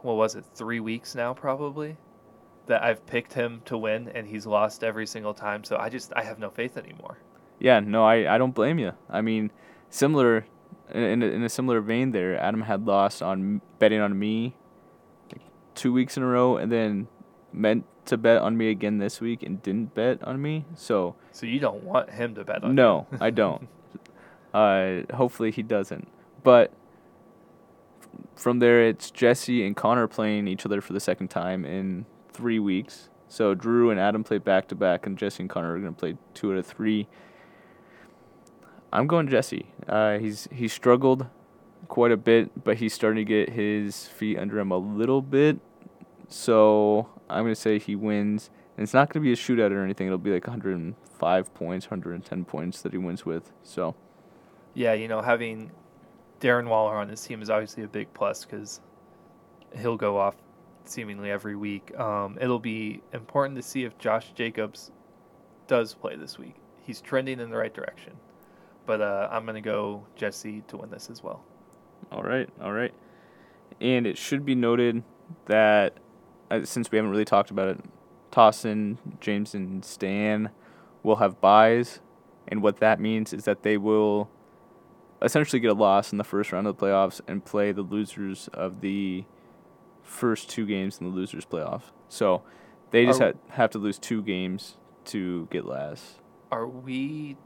[0.01, 1.97] what was it, three weeks now, probably?
[2.67, 5.63] That I've picked him to win and he's lost every single time.
[5.63, 7.17] So I just, I have no faith anymore.
[7.59, 8.93] yeah, no, I, I don't blame you.
[9.09, 9.51] I mean,
[9.89, 10.45] similar
[10.91, 12.37] in a, in a similar vein there.
[12.39, 14.55] Adam had lost on betting on me
[15.31, 15.41] like
[15.75, 17.07] two weeks in a row, and then
[17.53, 20.65] meant to bet on me again this week and didn't bet on me.
[20.75, 22.75] So So you don't want him to bet on you?
[22.75, 23.67] no, I don't.
[24.53, 26.09] Uh, hopefully he doesn't.
[26.43, 26.73] But
[28.35, 32.59] from there, it's Jesse and Connor playing each other for the second time in three
[32.59, 33.07] weeks.
[33.29, 35.97] So Drew and Adam play back to back, and Jesse and Connor are going to
[35.97, 37.07] play two out of three.
[38.93, 39.67] I'm going Jesse.
[39.87, 41.27] Uh, he's he struggled
[41.87, 45.59] quite a bit, but he's starting to get his feet under him a little bit.
[46.27, 48.49] So I'm to say he wins.
[48.77, 50.07] And it's not to be a shootout or anything.
[50.07, 53.51] It'll be like 105 points, 110 points that he wins with.
[53.63, 53.95] So
[54.73, 55.71] Yeah, you know, having
[56.39, 58.81] Darren Waller on his team is obviously a big plus because
[59.77, 60.35] he'll go off
[60.85, 61.97] seemingly every week.
[61.99, 64.91] Um, it'll be important to see if Josh Jacobs
[65.67, 66.55] does play this week.
[66.81, 68.13] He's trending in the right direction.
[68.85, 71.43] But uh, I'm going to go Jesse to win this as well.
[72.11, 72.93] All right, all right.
[73.79, 75.03] And it should be noted
[75.45, 75.97] that
[76.49, 77.79] uh, since we haven't really talked about it,
[78.31, 80.49] Tossin, James, and Stan
[81.03, 81.99] will have buys,
[82.47, 84.29] and what that means is that they will
[85.21, 88.49] essentially get a loss in the first round of the playoffs and play the losers
[88.53, 89.23] of the
[90.01, 91.83] first two games in the losers playoff.
[92.09, 92.41] So
[92.91, 96.19] they just Are- ha- have to lose two games to get last.
[96.51, 97.37] Are we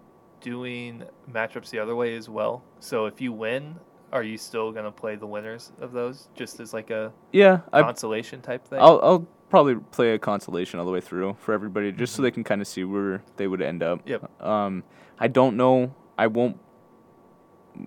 [0.46, 1.04] doing
[1.34, 2.64] matchups the other way as well?
[2.80, 3.76] So if you win,
[4.14, 7.62] are you still going to play the winners of those just as like a Yeah,
[7.74, 8.80] I consolation type thing?
[8.80, 12.24] I'll I'll probably play a consolation all the way through for everybody, just so Mhm.
[12.26, 14.02] they can kind of see where they would end up.
[14.06, 14.42] Yep.
[14.42, 14.84] Um,
[15.20, 15.94] I don't know.
[16.18, 16.58] I won't.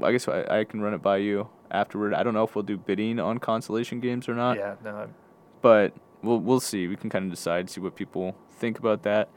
[0.03, 2.13] I guess I, I can run it by you afterward.
[2.13, 5.15] I don't know if we'll do bidding on consolation games or not, yeah, no, I'm
[5.63, 5.93] but
[6.23, 6.89] we'll we'll see.
[6.89, 9.29] We can kind of decide, see what people think about that.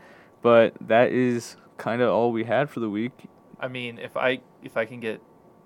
[0.41, 3.11] But that is kind of all we had for the week.
[3.59, 5.19] I mean, if I if I can get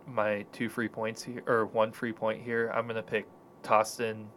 [0.07, 3.27] my two free points here or one free point here, I'm gonna pick
[3.63, 4.27] Tostin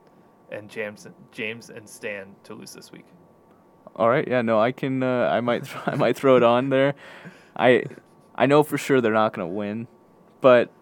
[0.50, 3.06] and James James and Stan to lose this week.
[3.94, 4.26] All right.
[4.26, 4.42] Yeah.
[4.42, 5.02] No, I can.
[5.04, 5.64] Uh, I might.
[5.64, 6.94] Th- I might throw it on there.
[7.56, 7.84] I.
[8.34, 9.86] I know for sure they're not gonna win,
[10.40, 10.72] but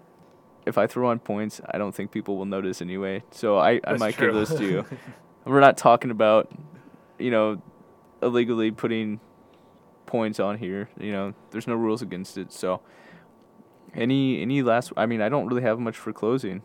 [0.64, 3.22] if I throw on points, I don't think people will notice anyway.
[3.32, 3.72] So I.
[3.72, 4.28] I That's might true.
[4.28, 4.86] give those to you.
[5.44, 6.50] We're not talking about,
[7.18, 7.62] you know,
[8.20, 9.20] illegally putting
[10.06, 10.88] points on here.
[10.98, 12.52] You know, there's no rules against it.
[12.52, 12.80] So.
[13.94, 14.92] Any any last?
[14.94, 16.60] I mean, I don't really have much for closing.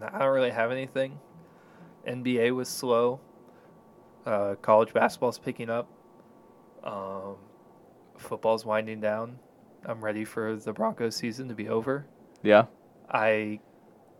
[0.00, 1.18] I don't really have anything.
[2.06, 3.20] NBA was slow.
[4.24, 5.88] Uh, college basketball's picking up.
[6.82, 7.36] Um,
[8.16, 9.38] football's winding down.
[9.84, 12.06] I'm ready for the Broncos season to be over.
[12.42, 12.66] Yeah.
[13.10, 13.60] I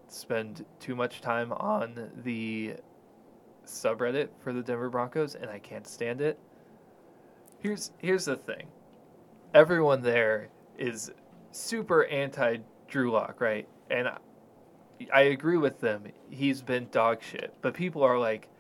[0.09, 2.75] spend too much time on the
[3.67, 6.39] subreddit for the Denver Broncos and I can't stand it.
[7.65, 8.67] Here's here's the thing.
[9.55, 11.11] Everyone there is
[11.51, 13.67] super anti Drew Lock, right?
[13.91, 14.19] And I,
[15.11, 16.05] I agree with them.
[16.29, 17.55] He's been dog shit.
[17.63, 18.51] But people are like,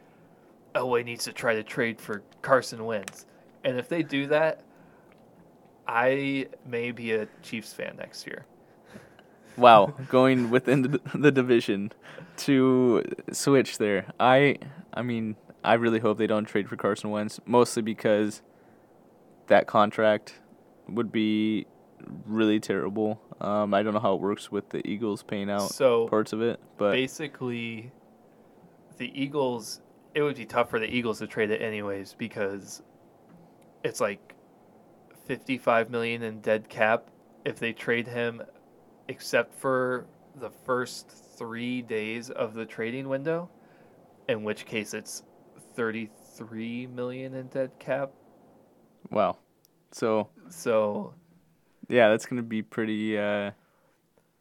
[0.74, 3.26] oh, Elway needs to try to trade for Carson Wentz.
[3.62, 4.62] And if they do that,
[5.86, 8.46] I may be a Chiefs fan next year.
[9.58, 11.92] Wow, going within the, the division
[12.38, 14.06] to switch there.
[14.18, 14.56] I
[14.94, 18.40] I mean, I really hope they don't trade for Carson Wentz, mostly because
[19.46, 20.40] that contract
[20.88, 21.66] would be
[22.26, 23.20] really terrible.
[23.40, 26.40] Um, I don't know how it works with the Eagles paying out So parts of
[26.42, 27.92] it, but basically
[28.98, 29.80] the Eagles
[30.14, 32.82] it would be tough for the Eagles to trade it anyways because
[33.82, 34.34] it's like
[35.26, 37.10] 55 million in dead cap
[37.44, 38.42] if they trade him
[39.08, 43.50] except for the first 3 days of the trading window
[44.28, 45.24] in which case it's
[45.74, 48.10] 33 million in dead cap
[49.10, 49.38] wow,
[49.92, 51.14] So So
[51.88, 53.18] yeah, that's gonna be pretty.
[53.18, 53.50] Uh,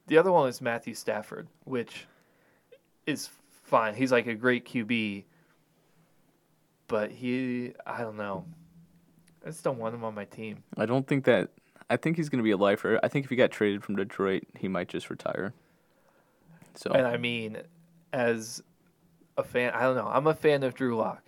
[0.08, 2.06] the other one is Matthew Stafford, which
[3.06, 3.30] is
[3.64, 3.96] fine.
[3.96, 5.24] He's like a great QB,
[6.88, 8.46] but he, I don't know.
[9.46, 10.64] I just don't want him on my team.
[10.78, 11.50] I don't think that.
[11.90, 13.00] I think he's gonna be a lifer.
[13.04, 15.54] I think if he got traded from Detroit, he might just retire.
[16.76, 17.58] So And I mean,
[18.12, 18.64] as
[19.38, 20.08] a fan, I don't know.
[20.08, 21.24] I'm a fan of Drew Lock.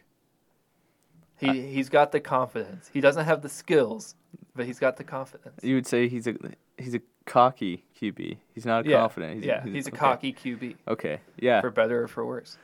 [1.38, 2.90] He I- he's got the confidence.
[2.94, 4.16] He doesn't have the skills,
[4.56, 5.60] but he's got the confidence.
[5.64, 6.36] you would say he's a
[6.78, 8.38] he's a cocky QB.
[8.54, 9.36] He's not yeah, confident.
[9.38, 9.98] He's yeah, he's a okay.
[9.98, 11.20] cocky QB, Okay.
[11.40, 11.62] Yeah.
[11.62, 12.58] for better or for worse.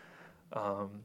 [0.54, 1.02] Um,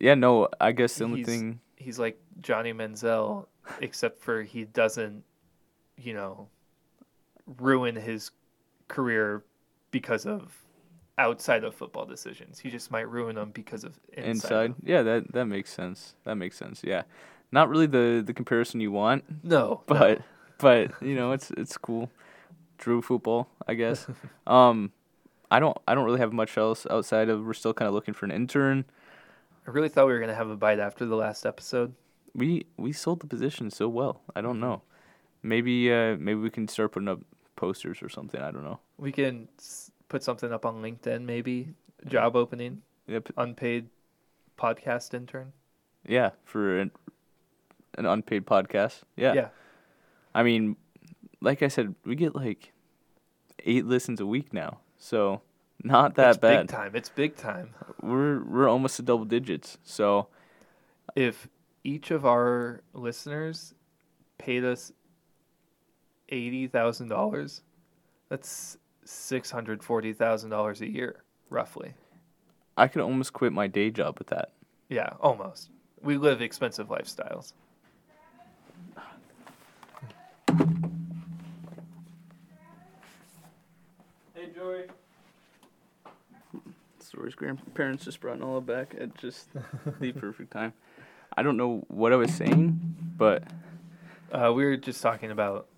[0.00, 0.14] yeah.
[0.14, 0.48] No.
[0.60, 1.60] I guess the only he's- thing.
[1.76, 3.46] he's like Johnny Manziel,
[3.80, 5.22] except for he doesn't,
[5.96, 6.48] you know,
[7.58, 8.30] ruin his
[8.88, 9.44] career
[9.90, 10.56] because of
[11.18, 12.58] outside of football decisions.
[12.58, 14.28] He just might ruin them because of inside.
[14.30, 14.74] inside.
[14.82, 16.14] Yeah, that that makes sense.
[16.24, 16.82] That makes sense.
[16.84, 17.02] Yeah,
[17.52, 20.22] not really the the comparison you want, No, but
[20.58, 22.10] but you know it's it's cool.
[22.78, 24.06] Drew football, I guess.
[24.46, 24.92] um,
[25.50, 28.14] I don't I don't really have much else outside of we're still kind of looking
[28.14, 28.84] for an intern.
[29.66, 31.94] I really thought we were gonna have a bite after the last episode.
[32.34, 34.20] We we sold the position so well.
[34.34, 34.82] I don't know.
[35.42, 37.20] Maybe uh maybe we can start putting up
[37.56, 38.40] posters or something.
[38.40, 38.80] I don't know.
[38.98, 41.74] We can s- put something up on LinkedIn, maybe
[42.06, 43.30] job opening, Yep.
[43.36, 43.88] unpaid
[44.58, 45.52] podcast intern.
[46.06, 46.90] Yeah, for an,
[47.96, 49.02] an unpaid podcast.
[49.16, 49.32] Yeah.
[49.34, 49.48] yeah.
[50.34, 50.76] I mean,
[51.40, 52.72] like I said, we get like
[53.64, 55.40] eight listens a week now, so
[55.82, 56.66] not that it's bad.
[56.66, 56.92] big time.
[56.94, 57.74] It's big time.
[58.02, 59.78] We're we're almost to double digits.
[59.84, 60.28] So
[61.16, 61.48] if
[61.84, 63.74] each of our listeners
[64.38, 64.92] paid us
[66.28, 67.62] eighty thousand dollars,
[68.28, 71.94] that's six hundred forty thousand dollars a year, roughly.
[72.76, 74.50] I could almost quit my day job with that.
[74.88, 75.70] Yeah, almost.
[76.02, 77.52] We live expensive lifestyles.
[84.34, 84.82] Hey Joey.
[86.98, 89.48] Story's grandparents just brought Nola back at just
[90.00, 90.72] the perfect time.
[91.36, 92.80] I don't know what I was saying,
[93.16, 93.44] but
[94.32, 95.68] Uh, we were just talking about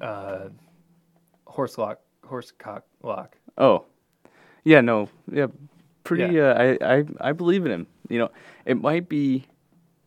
[0.00, 0.48] uh,
[1.46, 3.36] horse lock, horse cock lock.
[3.58, 3.84] oh,
[4.64, 5.46] yeah, no, yeah,
[6.04, 6.40] pretty.
[6.40, 7.86] Uh, I I I believe in him.
[8.08, 8.30] You know,
[8.64, 9.46] it might be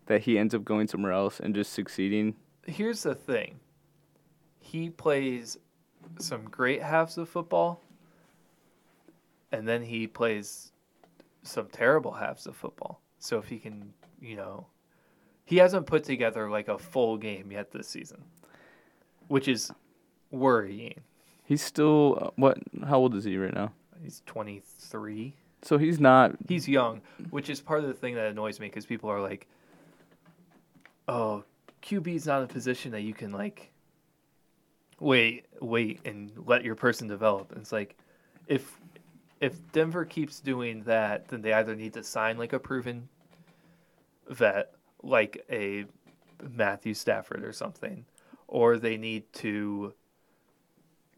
[0.07, 2.35] that he ends up going somewhere else and just succeeding.
[2.65, 3.59] Here's the thing.
[4.59, 5.57] He plays
[6.19, 7.81] some great halves of football,
[9.51, 10.71] and then he plays
[11.43, 13.01] some terrible halves of football.
[13.19, 14.67] So if he can, you know,
[15.45, 18.23] he hasn't put together like a full game yet this season,
[19.27, 19.71] which is
[20.31, 20.99] worrying.
[21.47, 22.57] He's still uh, what?
[22.85, 23.71] How old is he right now?
[24.03, 25.33] He's 23.
[25.61, 26.33] So he's not.
[26.45, 29.47] He's young, which is part of the thing that annoys me because people are like,
[31.07, 31.45] "Oh,
[31.81, 33.71] QB is not a position that you can like
[34.99, 37.95] wait, wait, and let your person develop." And it's like,
[38.47, 38.77] if
[39.39, 43.07] if Denver keeps doing that, then they either need to sign like a proven
[44.27, 45.85] vet, like a
[46.43, 48.03] Matthew Stafford or something,
[48.49, 49.93] or they need to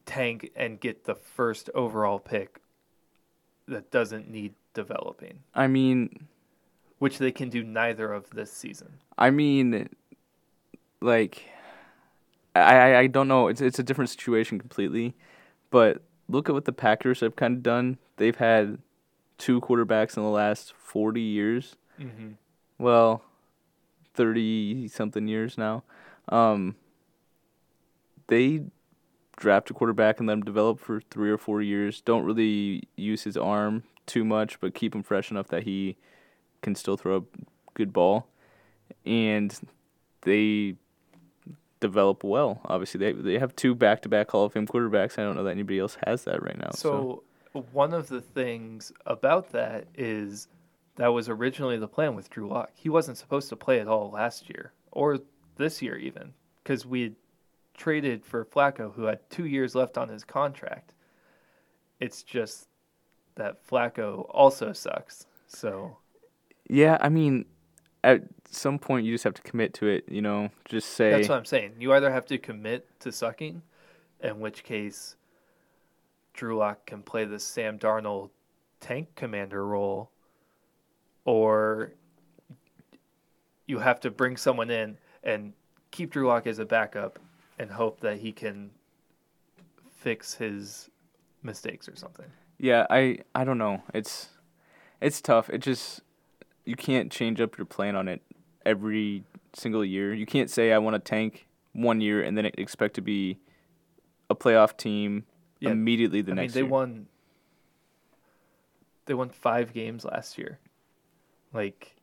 [0.09, 2.61] tank and get the first overall pick
[3.67, 6.27] that doesn't need developing, I mean,
[6.97, 8.93] which they can do neither of this season.
[9.19, 9.87] I mean,
[10.99, 11.43] like,
[12.55, 13.47] I I, don't know.
[13.49, 15.13] It's it's a different situation completely,
[15.69, 17.99] but look at what the Packers have kind of done.
[18.17, 18.79] They've had
[19.37, 21.75] two quarterbacks in the last forty years.
[21.99, 22.31] Mm-hmm.
[22.79, 23.21] Well,
[24.15, 25.83] thirty something years now.
[26.29, 26.75] Um,
[28.27, 28.63] they
[29.39, 32.01] draft a quarterback and let him develop for three or four years.
[32.01, 35.95] Don't really use his arm too much, but keep him fresh enough that he
[36.61, 37.23] can still throw a
[37.73, 38.27] good ball.
[39.05, 39.57] And
[40.21, 40.75] they
[41.79, 42.61] develop well.
[42.65, 45.17] Obviously, they they have two back to back Hall of Fame quarterbacks.
[45.17, 46.71] I don't know that anybody else has that right now.
[46.71, 47.23] So,
[47.53, 50.47] So, one of the things about that is
[50.97, 52.71] that was originally the plan with Drew Lock.
[52.75, 55.19] He wasn't supposed to play at all last year or
[55.55, 57.15] this year even because we
[57.79, 60.93] traded for Flacco, who had two years left on his contract.
[61.99, 62.67] It's just
[63.35, 65.25] that Flacco also sucks.
[65.47, 65.97] So
[66.69, 67.45] yeah, I mean,
[68.03, 70.03] at some point you just have to commit to it.
[70.07, 71.73] You know, just say That's what I'm saying.
[71.79, 73.61] You either have to commit to sucking,
[74.21, 75.15] in which case
[76.33, 78.29] Drew Lock can play the Sam Darnold
[78.81, 80.11] tank commander role,
[81.25, 81.93] or
[83.67, 85.53] you have to bring someone in and
[85.91, 87.19] keep Drew Lock as a backup
[87.59, 88.71] and hope that he can
[89.91, 90.89] fix his
[91.43, 92.25] mistakes or something.
[92.57, 93.83] Yeah, I I don't know.
[93.93, 94.29] It's
[95.01, 95.49] it's tough.
[95.49, 96.01] It just
[96.65, 98.21] you can't change up your plan on it
[98.65, 100.13] every single year.
[100.13, 103.37] You can't say I want to tank one year and then expect to be
[104.29, 105.25] a playoff team
[105.59, 106.63] Yeah, immediately the next year.
[106.63, 106.71] Mean, they year.
[106.71, 107.07] won.
[109.05, 110.59] They won five games last year.
[111.51, 111.95] Like,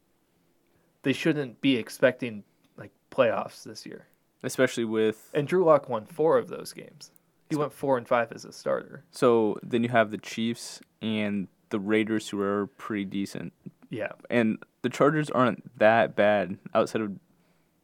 [1.03, 2.43] they shouldn't be expecting
[2.77, 4.07] like playoffs this year.
[4.47, 7.11] Especially with And Drew Lock won four of those games.
[7.51, 9.05] He went four and five as a starter.
[9.11, 13.53] so then you have the Chiefs and the Raiders who are pretty decent.
[13.91, 17.13] Yeah, And the Chargers aren't that bad outside of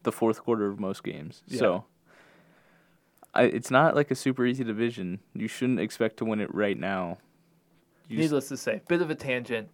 [0.03, 1.43] the fourth quarter of most games.
[1.47, 1.59] Yeah.
[1.59, 1.85] So
[3.35, 5.21] I, it's not like a super easy division.
[5.35, 7.19] You shouldn't expect to win it right now.
[8.09, 9.69] You Needless to say, bit of a tangent.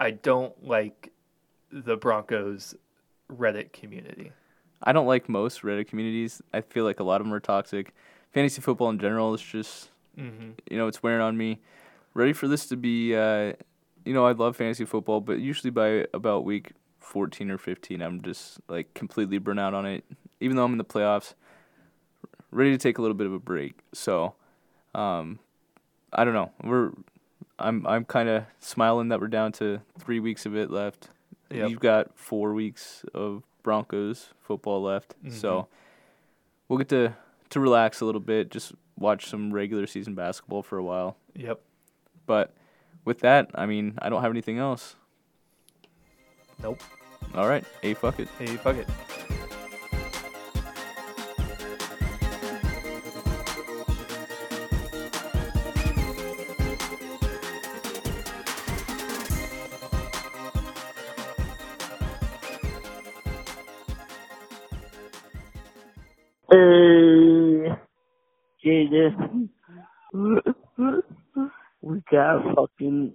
[0.00, 1.12] I don't like
[1.70, 2.74] the Broncos
[3.30, 4.32] Reddit community.
[4.82, 6.42] I don't like most Reddit communities.
[6.52, 7.94] I feel like a lot of them are toxic.
[8.32, 10.50] Fantasy football in general is just, Mm-hmm.
[10.70, 11.58] you know, it's wearing on me.
[12.14, 13.54] Ready for this to be, uh,
[14.04, 18.20] you know, I love fantasy football, but usually by about week 14 or 15, I'm
[18.20, 20.04] just like completely burnt out on it.
[20.40, 21.32] Even though I'm in the playoffs,
[22.50, 23.78] ready to take a little bit of a break.
[23.94, 24.34] So,
[24.94, 25.38] um,
[26.12, 26.50] I don't know.
[26.62, 26.90] We're,
[27.58, 31.08] I'm, I'm kind of smiling that we're down to three weeks of it left.
[31.50, 31.70] Yep.
[31.70, 35.74] You've got four weeks of Broncos football left, so mm-hmm.
[36.68, 37.14] we'll get to
[37.50, 41.16] to relax a little bit, just watch some regular season basketball for a while.
[41.34, 41.60] Yep.
[42.26, 42.54] But
[43.04, 44.96] with that, I mean, I don't have anything else.
[46.62, 46.80] Nope.
[47.34, 48.28] All right, hey, fuck it.
[48.38, 48.88] Hey, fuck it.
[68.64, 69.48] Jaden,
[71.82, 73.14] we gotta fucking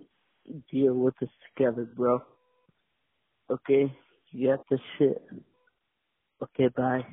[0.71, 2.21] deal with this together, bro.
[3.51, 3.93] Okay,
[4.31, 5.21] you got the shit.
[6.43, 7.05] Okay, bye.